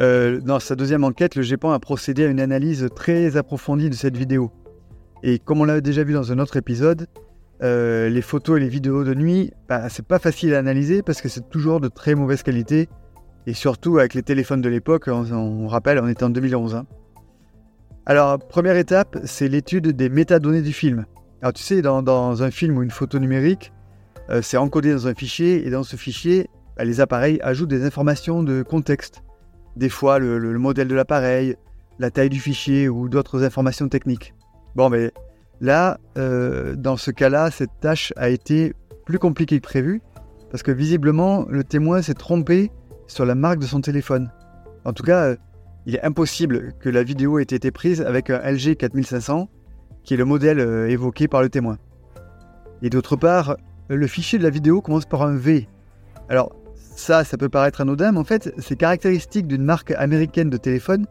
euh, 0.00 0.40
dans 0.40 0.58
sa 0.58 0.74
deuxième 0.74 1.04
enquête, 1.04 1.36
le 1.36 1.42
GEPAN 1.42 1.72
a 1.72 1.78
procédé 1.78 2.24
à 2.24 2.28
une 2.28 2.40
analyse 2.40 2.88
très 2.94 3.36
approfondie 3.36 3.90
de 3.90 3.94
cette 3.94 4.16
vidéo. 4.16 4.50
Et 5.22 5.38
comme 5.38 5.60
on 5.60 5.64
l'a 5.64 5.80
déjà 5.80 6.04
vu 6.04 6.12
dans 6.12 6.32
un 6.32 6.38
autre 6.38 6.56
épisode, 6.56 7.06
euh, 7.62 8.08
les 8.08 8.22
photos 8.22 8.58
et 8.58 8.60
les 8.60 8.68
vidéos 8.68 9.04
de 9.04 9.14
nuit, 9.14 9.52
bah, 9.68 9.88
c'est 9.88 10.06
pas 10.06 10.18
facile 10.18 10.54
à 10.54 10.58
analyser 10.58 11.02
parce 11.02 11.22
que 11.22 11.28
c'est 11.28 11.48
toujours 11.48 11.80
de 11.80 11.88
très 11.88 12.14
mauvaise 12.14 12.42
qualité. 12.42 12.88
Et 13.46 13.54
surtout 13.54 13.98
avec 13.98 14.14
les 14.14 14.22
téléphones 14.22 14.62
de 14.62 14.68
l'époque, 14.68 15.08
on, 15.08 15.68
rappelle, 15.68 16.00
on 16.00 16.08
était 16.08 16.24
en 16.24 16.30
2011. 16.30 16.74
Hein. 16.74 16.86
Alors, 18.06 18.38
première 18.38 18.76
étape, 18.76 19.18
c'est 19.24 19.48
l'étude 19.48 19.88
des 19.88 20.08
métadonnées 20.08 20.62
du 20.62 20.72
film. 20.72 21.04
Alors 21.42 21.52
tu 21.52 21.62
sais, 21.62 21.82
dans 21.82 22.42
un 22.42 22.50
film 22.50 22.78
ou 22.78 22.82
une 22.82 22.90
photo 22.90 23.18
numérique, 23.18 23.70
euh, 24.30 24.40
c'est 24.42 24.56
encodé 24.56 24.92
dans 24.92 25.06
un 25.06 25.14
fichier 25.14 25.66
et 25.66 25.70
dans 25.70 25.82
ce 25.82 25.96
fichier, 25.96 26.48
bah, 26.76 26.84
les 26.84 27.00
appareils 27.00 27.38
ajoutent 27.42 27.68
des 27.68 27.84
informations 27.84 28.42
de 28.42 28.62
contexte. 28.62 29.22
Des 29.76 29.88
fois, 29.88 30.18
le, 30.18 30.58
modèle 30.58 30.88
de 30.88 30.94
l'appareil, 30.94 31.56
la 31.98 32.10
taille 32.10 32.30
du 32.30 32.40
fichier 32.40 32.88
ou 32.88 33.08
d'autres 33.08 33.42
informations 33.42 33.88
techniques. 33.88 34.34
Bon, 34.76 34.88
mais 34.88 35.12
là, 35.60 35.98
euh, 36.16 36.74
dans 36.76 36.96
ce 36.96 37.10
cas-là, 37.10 37.50
cette 37.50 37.70
tâche 37.80 38.12
a 38.16 38.28
été 38.28 38.72
plus 39.04 39.18
compliquée 39.18 39.60
que 39.60 39.66
prévu 39.66 40.00
parce 40.50 40.62
que 40.62 40.70
visiblement, 40.70 41.44
le 41.48 41.64
témoin 41.64 42.00
s'est 42.00 42.14
trompé 42.14 42.70
sur 43.06 43.26
la 43.26 43.34
marque 43.34 43.58
de 43.58 43.66
son 43.66 43.80
téléphone. 43.80 44.30
En 44.84 44.92
tout 44.92 45.02
cas, 45.02 45.24
euh, 45.24 45.36
il 45.86 45.96
est 45.96 46.04
impossible 46.04 46.72
que 46.80 46.88
la 46.88 47.02
vidéo 47.02 47.38
ait 47.38 47.42
été 47.42 47.70
prise 47.70 48.00
avec 48.00 48.30
un 48.30 48.38
LG 48.38 48.76
4500, 48.76 49.50
qui 50.02 50.14
est 50.14 50.16
le 50.16 50.24
modèle 50.24 50.60
évoqué 50.88 51.28
par 51.28 51.42
le 51.42 51.50
témoin. 51.50 51.78
Et 52.80 52.90
d'autre 52.90 53.16
part, 53.16 53.56
le 53.88 54.06
fichier 54.06 54.38
de 54.38 54.44
la 54.44 54.50
vidéo 54.50 54.80
commence 54.80 55.06
par 55.06 55.22
un 55.22 55.36
V. 55.36 55.68
Alors, 56.28 56.54
ça, 56.96 57.24
ça 57.24 57.36
peut 57.36 57.48
paraître 57.48 57.80
anodin, 57.80 58.12
mais 58.12 58.18
en 58.18 58.24
fait, 58.24 58.52
c'est 58.58 58.76
caractéristique 58.76 59.46
d'une 59.46 59.64
marque 59.64 59.90
américaine 59.92 60.50
de 60.50 60.56
téléphone, 60.56 61.06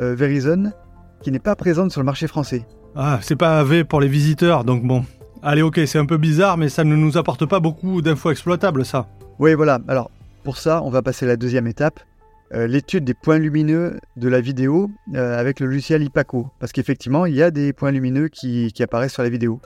euh, 0.00 0.14
Verizon, 0.14 0.72
qui 1.22 1.32
n'est 1.32 1.38
pas 1.38 1.56
présente 1.56 1.90
sur 1.90 2.00
le 2.00 2.04
marché 2.04 2.26
français. 2.26 2.66
Ah, 2.94 3.18
c'est 3.22 3.36
pas 3.36 3.58
un 3.58 3.64
V 3.64 3.84
pour 3.84 4.00
les 4.00 4.08
visiteurs, 4.08 4.64
donc 4.64 4.84
bon. 4.84 5.04
Allez, 5.42 5.62
ok, 5.62 5.80
c'est 5.86 5.98
un 5.98 6.06
peu 6.06 6.16
bizarre, 6.16 6.56
mais 6.56 6.68
ça 6.68 6.84
ne 6.84 6.94
nous 6.94 7.18
apporte 7.18 7.46
pas 7.46 7.60
beaucoup 7.60 8.00
d'infos 8.00 8.30
exploitables, 8.30 8.84
ça. 8.84 9.08
Oui, 9.38 9.54
voilà. 9.54 9.80
Alors, 9.88 10.10
pour 10.42 10.58
ça, 10.58 10.82
on 10.82 10.90
va 10.90 11.02
passer 11.02 11.24
à 11.26 11.28
la 11.28 11.36
deuxième 11.36 11.66
étape, 11.66 12.00
euh, 12.54 12.66
l'étude 12.66 13.04
des 13.04 13.14
points 13.14 13.38
lumineux 13.38 13.98
de 14.16 14.28
la 14.28 14.40
vidéo 14.40 14.90
euh, 15.14 15.38
avec 15.38 15.60
le 15.60 15.66
logiciel 15.66 16.02
IPACO. 16.02 16.50
Parce 16.60 16.72
qu'effectivement, 16.72 17.26
il 17.26 17.34
y 17.34 17.42
a 17.42 17.50
des 17.50 17.72
points 17.72 17.90
lumineux 17.90 18.28
qui 18.28 18.72
apparaissent 18.80 19.14
sur 19.14 19.22
la 19.22 19.28
vidéo. 19.28 19.60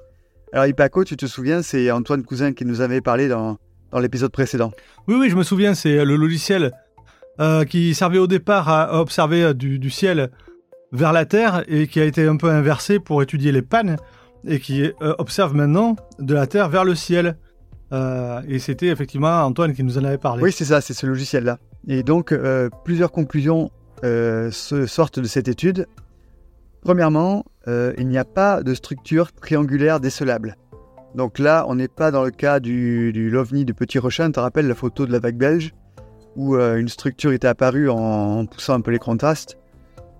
Alors 0.52 0.66
Ipaco, 0.66 1.04
tu 1.04 1.16
te 1.16 1.26
souviens, 1.26 1.62
c'est 1.62 1.90
Antoine 1.90 2.22
Cousin 2.22 2.52
qui 2.52 2.64
nous 2.64 2.80
avait 2.80 3.02
parlé 3.02 3.28
dans, 3.28 3.58
l'épisode 4.00 4.32
précédent. 4.32 4.72
Oui, 5.06 5.16
oui, 5.18 5.30
je 5.30 5.36
me 5.36 5.42
souviens, 5.42 5.74
c'est 5.74 6.04
le 6.04 6.16
logiciel 6.16 6.72
euh, 7.40 7.64
qui 7.64 7.94
servait 7.94 8.18
au 8.18 8.26
départ 8.26 8.68
à 8.68 9.00
observer 9.00 9.42
euh, 9.42 9.54
du, 9.54 9.90
ciel 9.90 10.30
vers 10.92 11.12
la 11.12 11.26
Terre 11.26 11.64
et 11.68 11.86
qui 11.86 12.00
a 12.00 12.04
été 12.04 12.26
un 12.26 12.36
peu 12.36 12.50
inversé 12.50 12.98
pour 12.98 13.22
étudier 13.22 13.52
les 13.52 13.62
pannes 13.62 13.96
et 14.46 14.58
qui 14.58 14.82
euh, 14.84 15.14
observe 15.18 15.54
maintenant 15.54 15.96
de 16.18 16.34
la 16.34 16.46
Terre 16.46 16.70
vers 16.70 16.84
le 16.84 16.94
ciel. 16.94 17.36
et 17.92 18.58
c'était 18.58 18.88
effectivement 18.88 19.42
Antoine 19.42 19.74
qui 19.74 19.84
nous 19.84 19.98
en 19.98 20.04
avait 20.04 20.18
parlé. 20.18 20.42
Oui, 20.42 20.52
c'est 20.52 20.64
ça, 20.64 20.80
c'est 20.80 20.94
ce 20.94 21.06
logiciel-là. 21.06 21.58
Et 21.88 22.02
donc, 22.02 22.34
plusieurs 22.84 23.12
conclusions 23.12 23.70
sortent 24.50 25.18
de 25.18 25.26
cette 25.26 25.48
étude. 25.48 25.86
Premièrement, 26.82 27.44
euh, 27.66 27.92
il 27.98 28.08
n'y 28.08 28.18
a 28.18 28.24
pas 28.24 28.62
de 28.62 28.74
structure 28.74 29.32
triangulaire 29.32 30.00
décelable. 30.00 30.56
Donc 31.14 31.38
là, 31.38 31.64
on 31.68 31.74
n'est 31.74 31.88
pas 31.88 32.10
dans 32.10 32.24
le 32.24 32.30
cas 32.30 32.60
du, 32.60 33.12
du 33.12 33.30
l'OVNI 33.30 33.64
de 33.64 33.72
Petit 33.72 33.98
Rochin, 33.98 34.26
tu 34.26 34.32
te 34.32 34.40
rappelles 34.40 34.68
la 34.68 34.74
photo 34.74 35.06
de 35.06 35.12
la 35.12 35.18
vague 35.18 35.36
belge, 35.36 35.74
où 36.36 36.54
euh, 36.54 36.76
une 36.76 36.88
structure 36.88 37.32
était 37.32 37.48
apparue 37.48 37.88
en, 37.88 38.46
poussant 38.46 38.74
un 38.74 38.80
peu 38.80 38.90
les 38.90 38.98
contrastes. 38.98 39.58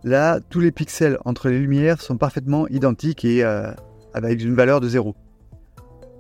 Là, 0.04 0.40
tous 0.40 0.60
les 0.60 0.72
pixels 0.72 1.18
entre 1.24 1.48
les 1.48 1.58
lumières 1.58 2.00
sont 2.00 2.16
parfaitement 2.16 2.66
identiques 2.68 3.24
et 3.24 3.44
euh, 3.44 3.70
avec 4.14 4.42
une 4.42 4.54
valeur 4.54 4.80
de 4.80 4.88
zéro. 4.88 5.14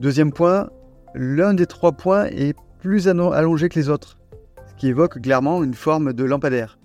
Deuxième 0.00 0.32
point, 0.32 0.70
l'un 1.14 1.54
des 1.54 1.66
trois 1.66 1.92
points 1.92 2.26
est 2.26 2.54
plus 2.80 3.08
allongé 3.08 3.68
que 3.68 3.78
les 3.78 3.88
autres, 3.88 4.18
ce 4.66 4.74
qui 4.74 4.88
évoque 4.88 5.20
clairement 5.20 5.64
une 5.64 5.74
forme 5.74 6.12
de 6.12 6.24
lampadaire. 6.24 6.78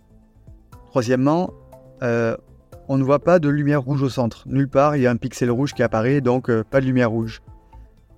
Troisièmement, 0.88 1.52
on 2.88 2.98
ne 2.98 3.04
voit 3.04 3.20
pas 3.20 3.40
de 3.40 3.50
lumière 3.50 3.82
rouge 3.82 4.02
au 4.02 4.10
centre. 4.10 4.44
Nulle 4.48 4.68
part, 4.68 4.96
il 4.96 5.04
y 5.04 5.08
a 5.08 5.12
un 5.12 5.16
pixel 5.16 5.50
rouge 5.52 5.74
qui 5.74 5.84
apparaît, 5.84 6.22
donc 6.22 6.50
euh, 6.50 6.64
pas 6.64 6.82
de 6.82 6.86
lumière 6.86 7.10
rouge. 7.10 7.42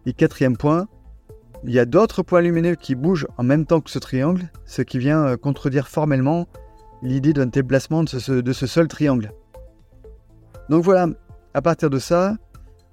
Et 0.05 0.13
quatrième 0.13 0.57
point, 0.57 0.87
il 1.63 1.71
y 1.71 1.79
a 1.79 1.85
d'autres 1.85 2.23
points 2.23 2.41
lumineux 2.41 2.75
qui 2.75 2.95
bougent 2.95 3.27
en 3.37 3.43
même 3.43 3.65
temps 3.65 3.81
que 3.81 3.89
ce 3.89 3.99
triangle, 3.99 4.49
ce 4.65 4.81
qui 4.81 4.99
vient 4.99 5.23
euh, 5.25 5.37
contredire 5.37 5.87
formellement 5.87 6.47
l'idée 7.01 7.33
d'un 7.33 7.45
déplacement 7.45 8.03
de 8.03 8.09
ce, 8.09 8.67
seul 8.67 8.87
triangle. 8.87 9.31
Donc 10.69 10.83
voilà, 10.83 11.07
à 11.53 11.61
partir 11.61 11.89
de 11.89 11.99
ça, 11.99 12.35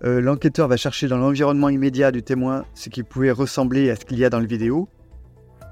euh, 0.04 0.20
l'enquêteur 0.20 0.68
va 0.68 0.76
chercher 0.76 1.08
dans 1.08 1.16
l'environnement 1.16 1.68
immédiat 1.68 2.10
du 2.10 2.22
témoin 2.22 2.64
ce 2.74 2.90
qui 2.90 3.02
pouvait 3.02 3.30
ressembler 3.30 3.90
à 3.90 3.96
ce 3.96 4.04
qu'il 4.04 4.18
y 4.18 4.24
a 4.24 4.30
dans 4.30 4.40
la 4.40 4.46
vidéo. 4.46 4.88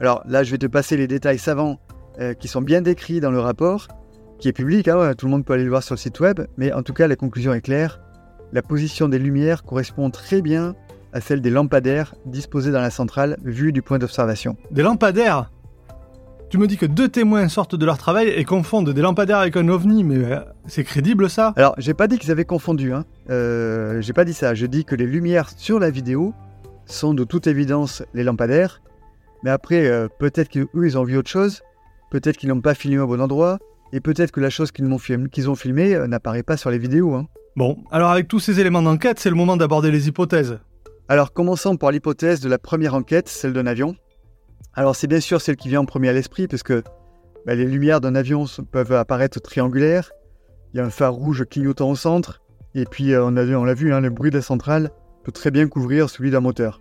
Alors 0.00 0.22
là, 0.26 0.44
je 0.44 0.50
vais 0.50 0.58
te 0.58 0.66
passer 0.66 0.96
les 0.96 1.06
détails 1.06 1.38
savants 1.38 1.78
qui 2.38 2.48
sont 2.48 2.60
bien 2.60 2.82
décrits 2.82 3.20
dans 3.20 3.30
le 3.30 3.40
rapport, 3.40 3.88
qui 4.40 4.48
est 4.48 4.52
public, 4.52 4.88
hein, 4.88 5.12
tout 5.16 5.26
le 5.26 5.30
monde 5.30 5.44
peut 5.44 5.52
aller 5.52 5.64
le 5.64 5.70
voir 5.70 5.82
sur 5.82 5.94
le 5.94 5.98
site 5.98 6.18
web, 6.18 6.40
mais 6.56 6.72
en 6.72 6.82
tout 6.82 6.94
cas 6.94 7.06
la 7.06 7.16
conclusion 7.16 7.52
est 7.52 7.60
claire. 7.60 8.00
La 8.52 8.62
position 8.62 9.08
des 9.08 9.18
lumières 9.18 9.62
correspond 9.62 10.10
très 10.10 10.40
bien 10.40 10.74
à 11.12 11.20
celle 11.20 11.40
des 11.40 11.50
lampadaires 11.50 12.14
disposés 12.24 12.72
dans 12.72 12.80
la 12.80 12.90
centrale 12.90 13.36
vue 13.44 13.72
du 13.72 13.82
point 13.82 13.98
d'observation. 13.98 14.56
Des 14.70 14.82
lampadaires? 14.82 15.50
Tu 16.48 16.58
me 16.58 16.66
dis 16.66 16.76
que 16.76 16.86
deux 16.86 17.08
témoins 17.08 17.48
sortent 17.48 17.76
de 17.76 17.86
leur 17.86 17.98
travail 17.98 18.28
et 18.28 18.44
confondent 18.44 18.90
des 18.90 19.02
lampadaires 19.02 19.38
avec 19.38 19.56
un 19.56 19.68
ovni, 19.68 20.02
mais 20.02 20.16
euh, 20.16 20.40
c'est 20.66 20.82
crédible 20.82 21.30
ça? 21.30 21.52
Alors, 21.56 21.74
j'ai 21.78 21.94
pas 21.94 22.08
dit 22.08 22.18
qu'ils 22.18 22.32
avaient 22.32 22.44
confondu, 22.44 22.92
hein. 22.92 23.04
Euh, 23.28 24.00
j'ai 24.00 24.12
pas 24.12 24.24
dit 24.24 24.34
ça. 24.34 24.54
Je 24.54 24.66
dis 24.66 24.84
que 24.84 24.96
les 24.96 25.06
lumières 25.06 25.50
sur 25.56 25.78
la 25.78 25.90
vidéo 25.90 26.34
sont 26.86 27.14
de 27.14 27.22
toute 27.22 27.46
évidence 27.46 28.02
les 28.14 28.24
lampadaires. 28.24 28.82
Mais 29.44 29.50
après, 29.50 29.86
euh, 29.86 30.08
peut-être 30.18 30.48
qu'eux, 30.48 30.68
ils 30.74 30.98
ont 30.98 31.04
vu 31.04 31.16
autre 31.16 31.30
chose, 31.30 31.62
peut-être 32.10 32.36
qu'ils 32.36 32.48
n'ont 32.48 32.60
pas 32.60 32.74
filmé 32.74 32.98
au 32.98 33.06
bon 33.06 33.20
endroit, 33.20 33.60
et 33.92 34.00
peut-être 34.00 34.30
que 34.30 34.40
la 34.40 34.50
chose 34.50 34.72
qu'ils 34.72 34.86
ont, 34.86 34.98
film, 34.98 35.28
ont 35.46 35.54
filmée 35.54 35.94
euh, 35.94 36.06
n'apparaît 36.06 36.42
pas 36.42 36.56
sur 36.56 36.70
les 36.70 36.78
vidéos. 36.78 37.14
Hein. 37.14 37.26
Bon, 37.56 37.78
alors 37.90 38.10
avec 38.10 38.28
tous 38.28 38.40
ces 38.40 38.60
éléments 38.60 38.82
d'enquête, 38.82 39.18
c'est 39.18 39.30
le 39.30 39.36
moment 39.36 39.56
d'aborder 39.56 39.90
les 39.90 40.08
hypothèses. 40.08 40.58
Alors 41.08 41.32
commençons 41.32 41.76
par 41.76 41.90
l'hypothèse 41.90 42.40
de 42.40 42.48
la 42.48 42.58
première 42.58 42.94
enquête, 42.94 43.28
celle 43.28 43.52
d'un 43.52 43.66
avion. 43.66 43.96
Alors 44.74 44.94
c'est 44.94 45.08
bien 45.08 45.20
sûr 45.20 45.40
celle 45.40 45.56
qui 45.56 45.68
vient 45.68 45.80
en 45.80 45.84
premier 45.84 46.08
à 46.08 46.12
l'esprit, 46.12 46.46
parce 46.46 46.62
que 46.62 46.82
bah, 47.46 47.54
les 47.54 47.64
lumières 47.64 48.00
d'un 48.00 48.14
avion 48.14 48.44
peuvent 48.70 48.92
apparaître 48.92 49.40
triangulaires, 49.40 50.12
il 50.72 50.76
y 50.76 50.80
a 50.80 50.84
un 50.84 50.90
phare 50.90 51.12
rouge 51.12 51.44
clignotant 51.50 51.90
au 51.90 51.96
centre, 51.96 52.40
et 52.74 52.84
puis 52.84 53.12
euh, 53.12 53.24
on 53.24 53.30
l'a 53.64 53.74
vu, 53.74 53.92
hein, 53.92 54.00
le 54.00 54.10
bruit 54.10 54.30
de 54.30 54.36
la 54.36 54.42
centrale 54.42 54.90
peut 55.24 55.32
très 55.32 55.50
bien 55.50 55.66
couvrir 55.66 56.08
celui 56.08 56.30
d'un 56.30 56.40
moteur. 56.40 56.80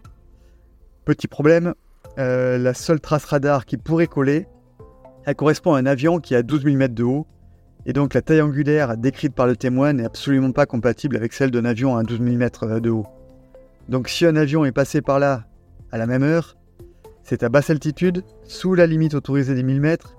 Petit 1.05 1.27
problème, 1.27 1.73
euh, 2.19 2.59
la 2.59 2.75
seule 2.75 2.99
trace 2.99 3.25
radar 3.25 3.65
qui 3.65 3.77
pourrait 3.77 4.07
coller, 4.07 4.47
elle 5.25 5.35
correspond 5.35 5.73
à 5.73 5.79
un 5.79 5.85
avion 5.85 6.19
qui 6.19 6.35
a 6.35 6.43
12 6.43 6.63
000 6.63 6.75
mètres 6.75 6.95
de 6.95 7.03
haut, 7.03 7.27
et 7.85 7.93
donc 7.93 8.13
la 8.13 8.21
taille 8.21 8.41
angulaire 8.41 8.97
décrite 8.97 9.33
par 9.33 9.47
le 9.47 9.55
témoin 9.55 9.93
n'est 9.93 10.05
absolument 10.05 10.51
pas 10.51 10.65
compatible 10.65 11.15
avec 11.15 11.33
celle 11.33 11.51
d'un 11.51 11.65
avion 11.65 11.95
à 11.97 12.03
12 12.03 12.19
000 12.21 12.35
mètres 12.35 12.63
euh, 12.65 12.79
de 12.79 12.89
haut. 12.89 13.07
Donc 13.87 14.09
si 14.09 14.25
un 14.25 14.35
avion 14.35 14.65
est 14.65 14.71
passé 14.71 15.01
par 15.01 15.19
là 15.19 15.45
à 15.91 15.97
la 15.97 16.05
même 16.05 16.23
heure, 16.23 16.57
c'est 17.23 17.43
à 17.43 17.49
basse 17.49 17.69
altitude, 17.69 18.23
sous 18.43 18.75
la 18.75 18.85
limite 18.85 19.13
autorisée 19.13 19.55
des 19.55 19.63
1000 19.63 19.81
mètres, 19.81 20.15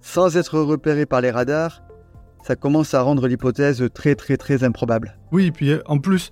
sans 0.00 0.36
être 0.36 0.58
repéré 0.58 1.06
par 1.06 1.20
les 1.20 1.30
radars, 1.30 1.82
ça 2.42 2.56
commence 2.56 2.92
à 2.94 3.00
rendre 3.00 3.26
l'hypothèse 3.26 3.88
très 3.94 4.14
très 4.14 4.36
très 4.36 4.64
improbable. 4.64 5.16
Oui, 5.32 5.50
puis 5.50 5.70
euh, 5.70 5.82
en 5.86 5.98
plus, 5.98 6.30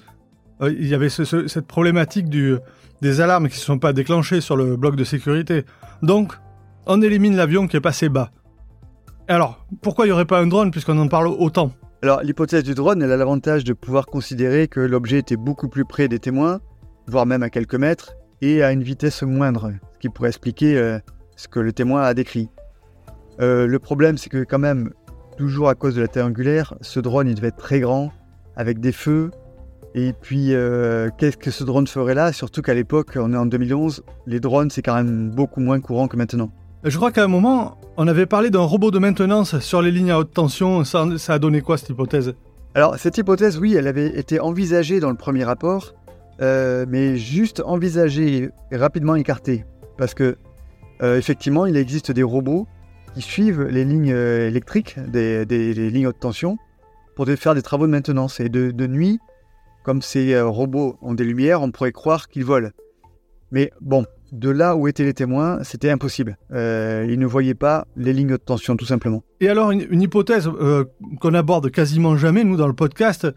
euh, 0.61 0.71
il 0.71 0.87
y 0.87 0.95
avait 0.95 1.09
cette 1.09 1.67
problématique 1.67 2.29
du, 2.29 2.57
des 3.01 3.21
alarmes 3.21 3.49
qui 3.49 3.59
ne 3.59 3.65
sont 3.65 3.79
pas 3.79 3.93
déclenchées 3.93 4.41
sur 4.41 4.57
le 4.57 4.77
bloc 4.77 4.97
de 4.97 5.05
sécurité. 5.05 5.65
Donc, 6.03 6.35
on 6.87 7.03
élimine 7.03 7.37
l'avion 7.37 7.67
qui 7.67 7.77
est 7.77 7.81
passé 7.81 8.09
bas. 8.09 8.31
Alors, 9.29 9.67
pourquoi 9.83 10.05
il 10.05 10.09
n'y 10.09 10.13
aurait 10.13 10.25
pas 10.25 10.41
un 10.41 10.47
drone 10.47 10.71
puisqu'on 10.71 10.99
en 10.99 11.09
parle 11.09 11.29
autant 11.29 11.73
Alors, 12.03 12.23
l'hypothèse 12.23 12.65
du 12.65 12.75
drone, 12.75 13.03
elle 13.03 13.13
a 13.13 13.17
l'avantage 13.17 13.65
de 13.65 13.73
pouvoir 13.73 14.07
considérer 14.07 14.69
que 14.69 14.81
l'objet 14.81 15.19
était 15.19 15.37
beaucoup 15.37 15.69
plus 15.69 15.85
près 15.85 16.09
des 16.09 16.19
témoins, 16.19 16.61
voire 17.07 17.27
même 17.27 17.43
à 17.43 17.51
quelques 17.51 17.77
mètres, 17.77 18.15
et 18.41 18.63
à 18.63 18.73
une 18.73 18.83
vitesse 18.83 19.23
moindre, 19.23 19.73
ce 19.95 19.99
qui 19.99 20.09
pourrait 20.09 20.31
expliquer 20.31 20.77
euh, 20.77 20.99
ce 21.37 21.47
que 21.47 21.61
le 21.61 21.73
témoin 21.73 22.03
a 22.03 22.15
décrit. 22.15 22.49
le 23.39 23.77
problème, 23.79 24.19
c'est 24.19 24.31
que 24.31 24.45
quand 24.45 24.59
même, 24.59 24.91
toujours 25.37 25.69
à 25.69 25.75
cause 25.75 25.95
de 25.95 26.01
la 26.01 26.09
taille 26.09 26.25
angulaire, 26.25 26.75
ce 26.81 27.01
drone 27.01 27.29
il 27.29 27.35
devait 27.35 27.49
être 27.49 27.57
très 27.57 27.81
grand, 27.81 28.13
avec 28.57 28.81
des 28.81 28.93
feux. 28.93 29.31
Et 29.95 30.13
puis, 30.13 30.55
euh, 30.55 31.11
qu'est-ce 31.19 31.37
que 31.37 31.51
ce 31.51 31.65
drone 31.65 31.87
ferait 31.87 32.15
là? 32.15 32.33
Surtout 32.33 32.63
qu'à 32.63 32.75
l'époque, 32.75 33.13
on 33.17 33.33
est 33.33 33.37
en 33.37 33.47
2011, 33.47 34.05
les 34.27 34.41
drones 34.41 34.71
c'est 34.71 34.83
quand 34.83 34.95
même 34.95 35.31
beaucoup 35.31 35.61
moins 35.61 35.81
courant 35.81 36.09
que 36.09 36.17
maintenant. 36.17 36.51
Je 36.85 36.97
crois 36.97 37.13
qu'à 37.13 37.23
un 37.23 37.29
moment, 37.29 37.79
on 37.97 38.09
avait 38.09 38.27
parlé 38.27 38.51
d'un 38.51 38.63
robot 38.63 38.91
de 38.91 38.99
maintenance 38.99 39.61
sur 39.61 39.83
les 39.83 39.93
lignes 39.93 40.11
à 40.11 40.19
haute 40.19 40.33
tension. 40.33 40.83
Ça, 40.83 41.07
a 41.29 41.39
donné 41.39 41.61
quoi 41.61 41.79
cette 41.79 41.91
hypothèse? 41.91 42.35
Alors, 42.75 42.99
cette 42.99 43.17
hypothèse, 43.19 43.57
oui, 43.57 43.75
elle 43.75 43.87
avait 43.87 44.19
été 44.19 44.41
envisagée 44.41 44.99
dans 44.99 45.11
le 45.11 45.17
premier 45.17 45.45
rapport, 45.45 45.95
euh, 46.41 46.85
mais 46.89 47.17
juste 47.17 47.63
envisagée 47.65 48.51
et 48.73 48.77
rapidement 48.77 49.15
écartée. 49.15 49.65
Parce 49.97 50.13
que, 50.13 50.37
euh, 51.03 51.19
effectivement, 51.19 51.67
il 51.67 51.77
existe 51.77 52.11
des 52.11 52.25
robots 52.25 52.67
qui 53.15 53.23
suivent 53.23 53.63
les 53.63 53.85
lignes 53.85 54.13
euh, 54.13 54.49
électriques, 54.49 54.99
des, 55.07 55.45
lignes 55.75 56.09
haute 56.09 56.19
tension, 56.19 56.57
pour 57.15 57.29
faire 57.29 57.55
des 57.55 57.63
travaux 57.63 57.87
de 57.87 57.93
maintenance. 57.93 58.41
Et 58.41 58.49
de, 58.49 58.87
nuit, 58.89 59.21
comme 59.85 60.03
ces 60.03 60.41
robots 60.41 60.97
ont 61.01 61.15
des 61.15 61.25
lumières, 61.25 61.63
on 61.63 61.71
pourrait 61.71 61.93
croire 61.93 62.27
qu'ils 62.27 62.45
volent. 62.45 62.71
Mais 63.53 63.71
bon, 63.81 64.05
de 64.33 64.51
là 64.51 64.75
où 64.75 64.89
étaient 64.89 65.05
les 65.05 65.15
témoins, 65.15 65.63
c'était 65.63 65.91
impossible. 65.91 66.37
Euh, 66.53 67.07
ils 67.09 67.19
ne 67.19 67.27
voyaient 67.27 67.55
pas 67.55 67.87
les 67.97 68.13
lignes 68.13 68.33
haute 68.33 68.45
tension, 68.45 68.77
tout 68.77 68.87
simplement. 68.87 69.23
Et 69.41 69.49
alors, 69.49 69.71
une, 69.71 70.03
hypothèse 70.03 70.51
qu'on 71.21 71.35
aborde 71.35 71.71
quasiment 71.71 72.17
jamais, 72.17 72.43
nous, 72.43 72.57
dans 72.57 72.67
le 72.67 72.73
podcast, 72.73 73.29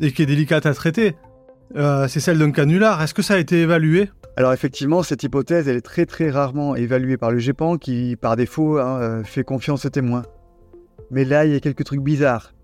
et 0.00 0.12
qui 0.12 0.22
est 0.22 0.26
délicate 0.26 0.66
à 0.66 0.74
traiter, 0.74 1.16
c'est 1.74 2.20
celle 2.20 2.38
d'un 2.38 2.50
canular. 2.52 3.02
Est-ce 3.02 3.14
que 3.14 3.22
ça 3.22 3.34
a 3.34 3.38
été 3.38 3.62
évalué? 3.62 4.08
Alors 4.34 4.54
effectivement, 4.54 5.02
cette 5.02 5.22
hypothèse, 5.22 5.68
elle 5.68 5.76
est 5.76 5.82
très 5.82 6.06
très 6.06 6.30
rarement 6.30 6.74
évaluée 6.74 7.18
par 7.18 7.30
le 7.30 7.38
GEPAN 7.38 7.76
qui, 7.76 8.16
par 8.16 8.34
défaut, 8.34 8.78
hein, 8.78 8.98
euh, 9.00 9.24
fait 9.24 9.44
confiance 9.44 9.84
aux 9.84 9.90
témoins. 9.90 10.22
Mais 11.10 11.24
là, 11.24 11.44
il 11.44 11.52
y 11.52 11.54
a 11.54 11.60
quelques 11.60 11.84
trucs 11.84 12.00
bizarres. 12.00 12.54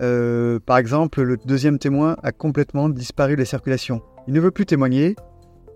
Euh, 0.00 0.60
par 0.64 0.78
exemple, 0.78 1.22
le 1.22 1.36
deuxième 1.36 1.80
témoin 1.80 2.16
a 2.22 2.30
complètement 2.30 2.88
disparu 2.88 3.34
de 3.34 3.40
la 3.40 3.44
circulation. 3.44 4.02
Il 4.28 4.34
ne 4.34 4.40
veut 4.40 4.52
plus 4.52 4.66
témoigner, 4.66 5.16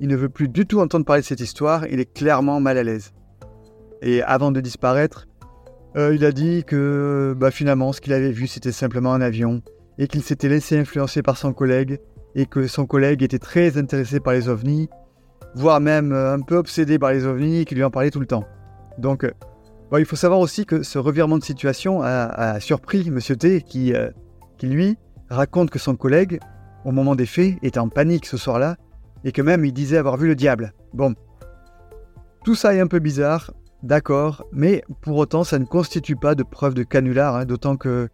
il 0.00 0.08
ne 0.08 0.16
veut 0.16 0.30
plus 0.30 0.48
du 0.48 0.66
tout 0.66 0.80
entendre 0.80 1.04
parler 1.04 1.20
de 1.20 1.26
cette 1.26 1.40
histoire, 1.40 1.86
il 1.86 2.00
est 2.00 2.12
clairement 2.12 2.58
mal 2.58 2.78
à 2.78 2.82
l'aise. 2.82 3.12
Et 4.02 4.22
avant 4.22 4.50
de 4.50 4.60
disparaître, 4.60 5.28
euh, 5.96 6.14
il 6.14 6.24
a 6.24 6.32
dit 6.32 6.64
que 6.64 7.34
bah, 7.36 7.50
finalement, 7.50 7.92
ce 7.92 8.00
qu'il 8.00 8.14
avait 8.14 8.32
vu, 8.32 8.46
c'était 8.46 8.72
simplement 8.72 9.12
un 9.12 9.20
avion, 9.20 9.62
et 9.98 10.08
qu'il 10.08 10.22
s'était 10.22 10.48
laissé 10.48 10.78
influencer 10.78 11.20
par 11.22 11.36
son 11.36 11.52
collègue, 11.52 12.00
et 12.34 12.46
que 12.46 12.66
son 12.66 12.86
collègue 12.86 13.22
était 13.22 13.38
très 13.38 13.76
intéressé 13.76 14.20
par 14.20 14.32
les 14.32 14.48
ovnis, 14.48 14.88
voire 15.54 15.80
même 15.80 16.12
euh, 16.12 16.34
un 16.34 16.40
peu 16.40 16.56
obsédé 16.56 16.98
par 16.98 17.12
les 17.12 17.26
ovnis, 17.26 17.66
qui 17.66 17.74
lui 17.74 17.84
en 17.84 17.90
parlait 17.90 18.10
tout 18.10 18.20
le 18.20 18.26
temps. 18.26 18.46
Donc, 18.96 19.24
euh, 19.24 19.32
il 19.98 20.06
faut 20.06 20.16
savoir 20.16 20.40
aussi 20.40 20.64
que 20.64 20.82
ce 20.82 20.98
revirement 20.98 21.36
de 21.36 21.44
situation 21.44 22.00
a, 22.02 22.58
surpris 22.60 23.10
Monsieur 23.10 23.36
T, 23.36 23.60
qui 23.60 23.92
lui 24.62 24.96
raconte 25.28 25.70
que 25.70 25.80
son 25.80 25.96
collègue, 25.96 26.38
au 26.84 26.92
moment 26.92 27.16
des 27.16 27.26
faits, 27.26 27.56
était 27.62 27.80
en 27.80 27.88
panique 27.88 28.24
ce 28.24 28.36
soir-là, 28.36 28.76
et 29.24 29.32
que 29.32 29.42
même 29.42 29.64
il 29.64 29.72
disait 29.72 29.96
avoir 29.96 30.16
vu 30.16 30.28
le 30.28 30.34
diable. 30.34 30.72
Bon, 30.94 31.14
tout 32.44 32.54
ça 32.54 32.74
est 32.74 32.80
un 32.80 32.86
peu 32.86 32.98
bizarre, 32.98 33.52
d'accord, 33.82 34.44
mais 34.52 34.82
pour 35.00 35.16
autant 35.16 35.44
ça 35.44 35.58
ne 35.58 35.64
constitue 35.64 36.16
pas 36.16 36.34
de 36.34 36.42
preuve 36.42 36.74
de 36.74 36.82
canular, 36.82 37.36
hein, 37.36 37.44
d'autant 37.44 37.76
que 37.76 38.08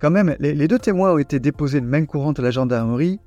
quand 0.00 0.10
même 0.10 0.36
les, 0.38 0.54
les, 0.54 0.68
deux 0.68 0.78
témoins 0.78 1.12
ont 1.12 1.18
été 1.18 1.40
déposés 1.40 1.80
de 1.80 1.86
main 1.86 2.04
courante 2.04 2.38
à 2.38 2.42
la 2.42 2.50
gendarmerie, 2.50 3.20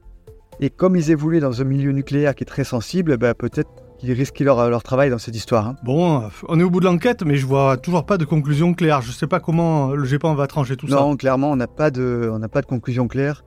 et 0.60 0.70
comme 0.70 0.96
ils 0.96 1.10
évoluaient 1.10 1.39
dans 1.39 1.62
un 1.62 1.63
milieu 1.63 1.91
nucléaire 1.91 2.36
qui 2.36 2.44
est 2.44 2.46
très 2.46 2.63
sensible, 2.63 3.17
bah, 3.17 3.34
peut-être 3.34 3.70
qu'ils 3.98 4.12
risquaient 4.13 4.44
leur, 4.44 4.84
travail 4.84 5.10
dans 5.10 5.17
cette 5.17 5.36
histoire. 5.36 5.67
Hein. 5.67 5.76
Bon, 5.84 6.30
on 6.48 6.60
est 6.60 6.63
au 6.63 6.70
bout 6.70 6.80
de 6.80 6.86
l'enquête, 6.86 7.24
mais 7.24 7.36
je 7.36 7.46
vois 7.46 7.78
toujours 7.78 8.06
pas 8.06 8.17
de 8.17 8.26
conclusion 8.26 8.74
claire. 8.74 9.02
Je 9.02 9.12
sais 9.12 9.28
pas 9.28 9.39
comment 9.39 9.91
le 9.91 10.06
GEPAN 10.06 10.36
va 10.36 10.48
trancher 10.48 10.76
tout 10.76 10.88
ça. 10.88 10.96
Non, 10.96 11.15
clairement, 11.15 11.52
on 11.52 11.56
n'a 11.56 11.67
pas 11.67 11.89
de, 11.89 12.30
on 12.32 12.39
n'a 12.39 12.48
pas 12.48 12.62
de 12.62 12.67
conclusion 12.67 13.08
claire. 13.08 13.44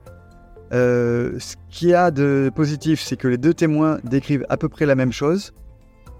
Euh, 0.73 1.37
ce 1.39 1.55
qu'il 1.69 1.89
y 1.89 1.93
a 1.93 2.11
de 2.11 2.51
positif, 2.53 3.01
c'est 3.01 3.17
que 3.17 3.27
les 3.27 3.37
deux 3.37 3.53
témoins 3.53 3.99
décrivent 4.03 4.45
à 4.49 4.57
peu 4.57 4.69
près 4.69 4.85
la 4.85 4.95
même 4.95 5.11
chose. 5.11 5.53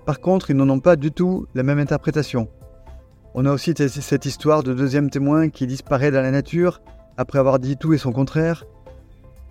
Par 0.05 0.19
contre, 0.19 0.51
ils 0.51 0.55
n'en 0.55 0.69
ont 0.69 0.79
pas 0.79 0.95
du 0.95 1.11
tout 1.11 1.47
la 1.55 1.63
même 1.63 1.79
interprétation. 1.79 2.47
On 3.33 3.45
a 3.45 3.51
aussi 3.51 3.73
cette 3.75 4.25
histoire 4.25 4.63
de 4.63 4.73
deuxième 4.73 5.09
témoin 5.09 5.49
qui 5.49 5.67
disparaît 5.67 6.11
dans 6.11 6.21
la 6.21 6.31
nature 6.31 6.81
après 7.17 7.39
avoir 7.39 7.59
dit 7.59 7.75
tout 7.75 7.93
et 7.93 7.97
son 7.97 8.11
contraire. 8.11 8.65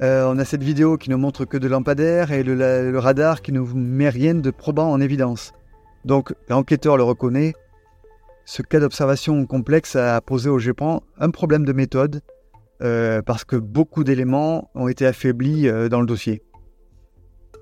Euh, 0.03 0.27
on 0.27 0.39
a 0.39 0.45
cette 0.45 0.63
vidéo 0.63 0.97
qui 0.97 1.11
ne 1.11 1.17
montre 1.17 1.45
que 1.45 1.57
de 1.57 1.69
lampadaires 1.69 2.33
et 2.33 2.43
le, 2.43 2.99
radar 2.99 3.43
qui 3.43 3.53
ne 3.53 3.61
met 3.61 4.09
rien 4.09 4.35
de 4.35 4.51
probant 4.51 4.91
en 4.91 5.01
évidence. 5.01 5.53
Donc 6.05 6.35
l'enquêteur 6.49 6.97
le 6.97 7.03
reconnaît. 7.03 7.55
Ce 8.45 8.63
cas 8.63 8.81
d'observation 8.81 9.47
complexe 9.47 9.97
a 9.97 10.21
posé 10.21 10.51
au 10.51 10.59
Japon 10.59 11.01
un 11.19 11.31
problème 11.31 11.65
de 11.65 11.73
méthode 11.73 12.21
euh, 12.83 13.23
parce 13.23 13.45
que 13.45 13.57
beaucoup 13.57 14.05
d'éléments 14.05 14.71
ont 14.75 14.89
été 14.89 15.07
affaiblis 15.07 15.69
euh, 15.69 15.89
dans 15.89 16.01
le 16.01 16.07
dossier. 16.07 16.43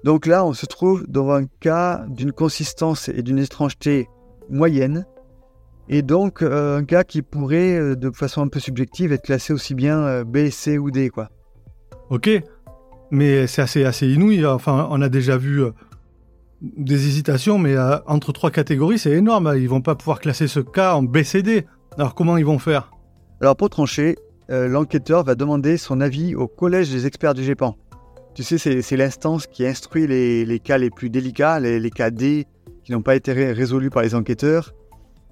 Donc 0.04 0.26
là, 0.26 0.44
on 0.44 0.52
se 0.52 0.66
trouve 0.66 1.06
dans 1.06 1.30
un 1.30 1.44
cas 1.60 2.04
d'une 2.08 2.32
consistance 2.32 3.08
et 3.08 3.22
d'une 3.22 3.38
étrangeté 3.38 4.08
moyenne, 4.50 5.06
et 5.88 6.02
donc 6.02 6.42
un 6.42 6.84
cas 6.84 7.04
qui 7.04 7.22
pourrait, 7.22 7.96
de 7.96 8.10
façon 8.10 8.42
un 8.42 8.48
peu 8.48 8.58
subjective, 8.58 9.12
être 9.12 9.22
classé 9.22 9.52
aussi 9.52 9.74
bien 9.74 10.24
B, 10.24 10.48
C 10.48 10.78
ou 10.78 10.90
D, 10.90 11.10
quoi. 11.10 11.28
Ok, 12.10 12.28
mais 13.12 13.46
c'est 13.46 13.62
assez, 13.62 13.84
assez 13.84 14.08
inouï. 14.08 14.44
Enfin, 14.44 14.88
on 14.90 15.00
a 15.02 15.08
déjà 15.08 15.36
vu 15.36 15.62
euh, 15.62 15.70
des 16.60 17.06
hésitations, 17.06 17.58
mais 17.58 17.76
euh, 17.76 17.98
entre 18.06 18.32
trois 18.32 18.50
catégories, 18.50 18.98
c'est 18.98 19.12
énorme. 19.12 19.52
Ils 19.56 19.68
vont 19.68 19.82
pas 19.82 19.94
pouvoir 19.94 20.18
classer 20.18 20.48
ce 20.48 20.60
cas 20.60 20.94
en 20.94 21.02
BCD. 21.02 21.66
Alors 21.98 22.14
comment 22.14 22.38
ils 22.38 22.44
vont 22.44 22.58
faire? 22.58 22.90
Alors 23.40 23.54
pour 23.54 23.68
trancher, 23.68 24.16
euh, 24.52 24.68
l'enquêteur 24.68 25.24
va 25.24 25.34
demander 25.34 25.76
son 25.76 26.00
avis 26.00 26.34
au 26.34 26.46
collège 26.46 26.90
des 26.90 27.06
experts 27.06 27.34
du 27.34 27.42
GEPAN. 27.42 27.76
Tu 28.34 28.42
sais, 28.44 28.58
c'est 28.58 28.96
l'instance 28.96 29.46
qui 29.46 29.66
instruit 29.66 30.06
les, 30.06 30.60
cas 30.60 30.78
les 30.78 30.90
plus 30.90 31.10
délicats, 31.10 31.60
les, 31.60 31.90
cas 31.90 32.10
D 32.10 32.46
qui 32.84 32.92
n'ont 32.92 33.02
pas 33.02 33.14
été 33.14 33.32
résolus 33.32 33.90
par 33.90 34.02
les 34.02 34.14
enquêteurs, 34.14 34.72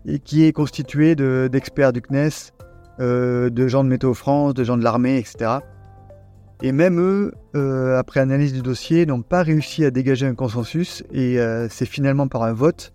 et 0.07 0.19
qui 0.19 0.45
est 0.45 0.53
constitué 0.53 1.15
d'experts 1.15 1.95
du 1.95 2.03
CNES, 2.03 2.53
de 2.99 3.69
gens 3.69 3.85
de 3.85 3.89
Météo 3.89 4.13
France, 4.13 4.53
de 4.53 4.65
gens 4.65 4.77
de 4.77 4.85
l'armée, 4.85 5.17
etc. 5.17 5.61
Et 6.63 6.73
même 6.73 7.01
eux, 7.01 7.33
euh, 7.57 7.99
après 7.99 8.21
analyse 8.21 8.53
du 8.53 8.61
dossier, 8.61 9.07
n'ont 9.07 9.23
pas 9.23 9.43
réussi 9.43 9.85
à 9.85 9.91
dégager 9.91 10.27
un 10.27 10.35
consensus 10.35 11.03
et 11.11 11.41
euh, 11.41 11.69
c'est 11.71 11.87
finalement 11.87 12.29
par 12.29 12.43
un 12.43 12.53
vote 12.53 12.93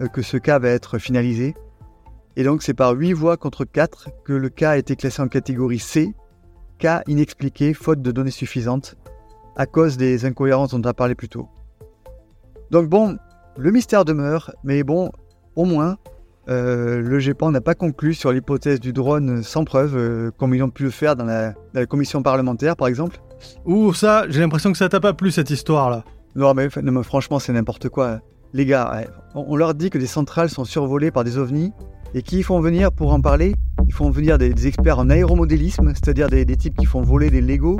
euh, 0.00 0.08
que 0.08 0.22
ce 0.22 0.36
cas 0.36 0.58
va 0.58 0.70
être 0.70 0.98
finalisé. 0.98 1.54
Et 2.36 2.44
donc 2.44 2.62
c'est 2.62 2.74
par 2.74 2.92
8 2.92 3.14
voix 3.14 3.36
contre 3.36 3.64
4 3.64 4.10
que 4.24 4.32
le 4.32 4.48
cas 4.48 4.70
a 4.70 4.76
été 4.76 4.94
classé 4.94 5.22
en 5.22 5.28
catégorie 5.28 5.78
C, 5.78 6.14
cas 6.78 7.02
inexpliqué 7.06 7.72
faute 7.74 8.02
de 8.02 8.12
données 8.12 8.30
suffisantes, 8.30 8.96
à 9.56 9.66
cause 9.66 9.96
des 9.96 10.26
incohérences 10.26 10.70
dont 10.70 10.80
on 10.80 10.88
a 10.88 10.94
parlé 10.94 11.14
plus 11.14 11.28
tôt. 11.28 11.48
Donc 12.70 12.88
bon, 12.88 13.16
le 13.56 13.70
mystère 13.70 14.04
demeure, 14.04 14.52
mais 14.64 14.82
bon, 14.82 15.10
au 15.54 15.64
moins, 15.64 15.96
euh, 16.48 17.00
le 17.00 17.18
GEPAN 17.18 17.50
n'a 17.50 17.60
pas 17.60 17.74
conclu 17.74 18.14
sur 18.14 18.32
l'hypothèse 18.32 18.80
du 18.80 18.92
drone 18.92 19.42
sans 19.42 19.64
preuve, 19.64 19.96
euh, 19.96 20.30
comme 20.36 20.54
ils 20.54 20.62
ont 20.62 20.70
pu 20.70 20.84
le 20.84 20.90
faire 20.90 21.16
dans 21.16 21.24
la, 21.24 21.54
commission 21.86 22.22
parlementaire, 22.22 22.76
par 22.76 22.88
exemple. 22.88 23.18
Ouh, 23.64 23.92
ça, 23.92 24.26
j'ai 24.28 24.40
l'impression 24.40 24.70
que 24.72 24.78
ça 24.78 24.88
t'a 24.88 25.00
pas 25.00 25.12
plu 25.12 25.30
cette 25.30 25.50
histoire-là. 25.50 26.04
Non 26.34 26.52
mais, 26.54 26.68
franchement, 27.02 27.38
c'est 27.38 27.52
n'importe 27.52 27.88
quoi. 27.88 28.20
Les 28.52 28.66
gars, 28.66 29.06
on, 29.34 29.56
leur 29.56 29.74
dit 29.74 29.90
que 29.90 29.98
des 29.98 30.06
centrales 30.06 30.50
sont 30.50 30.64
survolées 30.64 31.10
par 31.10 31.24
des 31.24 31.38
ovnis, 31.38 31.72
et 32.14 32.22
qui 32.22 32.42
font 32.42 32.60
venir 32.60 32.92
pour 32.92 33.12
en 33.12 33.20
parler 33.20 33.54
Ils 33.86 33.94
font 33.94 34.10
venir 34.10 34.38
des, 34.38 34.66
experts 34.66 34.98
en 34.98 35.10
aéromodélisme, 35.10 35.92
c'est-à-dire 35.94 36.28
des, 36.28 36.44
types 36.56 36.76
qui 36.76 36.86
font 36.86 37.02
voler 37.02 37.30
des 37.30 37.40
Lego. 37.40 37.78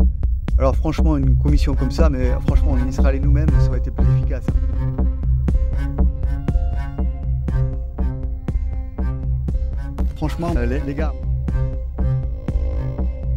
Alors 0.59 0.77
franchement, 0.77 1.17
une 1.17 1.37
commission 1.37 1.75
comme 1.75 1.91
ça, 1.91 2.09
mais 2.09 2.31
franchement, 2.47 2.77
on 2.81 2.89
y 2.89 2.93
sera 2.93 3.09
allé 3.09 3.21
nous-mêmes, 3.21 3.49
ça 3.61 3.69
aurait 3.69 3.79
été 3.79 3.91
plus 3.91 4.07
efficace. 4.17 4.45
Franchement, 10.17 10.55
euh, 10.57 10.81
les, 10.87 10.95
gars. 10.95 11.13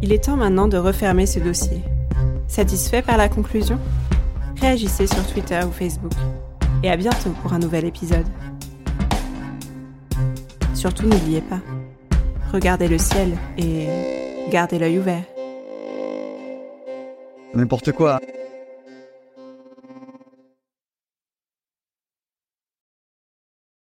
Il 0.01 0.13
est 0.13 0.23
temps 0.23 0.37
maintenant 0.37 0.69
de 0.69 0.77
refermer 0.77 1.25
ce 1.25 1.39
dossier. 1.39 1.81
Satisfait 2.47 3.01
par 3.01 3.17
la 3.17 3.27
conclusion? 3.27 3.77
Réagissez 4.61 5.07
sur 5.07 5.25
Twitter 5.27 5.59
ou 5.67 5.71
Facebook. 5.71 6.13
Et 6.81 6.89
à 6.89 6.95
bientôt 6.95 7.31
pour 7.41 7.51
un 7.51 7.59
nouvel 7.59 7.83
épisode. 7.83 8.25
Surtout 10.79 11.07
n'oubliez 11.07 11.41
pas, 11.41 11.59
regardez 12.53 12.87
le 12.87 12.97
ciel 12.97 13.37
et 13.57 13.87
gardez 14.49 14.79
l'œil 14.79 14.97
ouvert. 14.97 15.23
N'importe 17.53 17.91
quoi. 17.91 18.21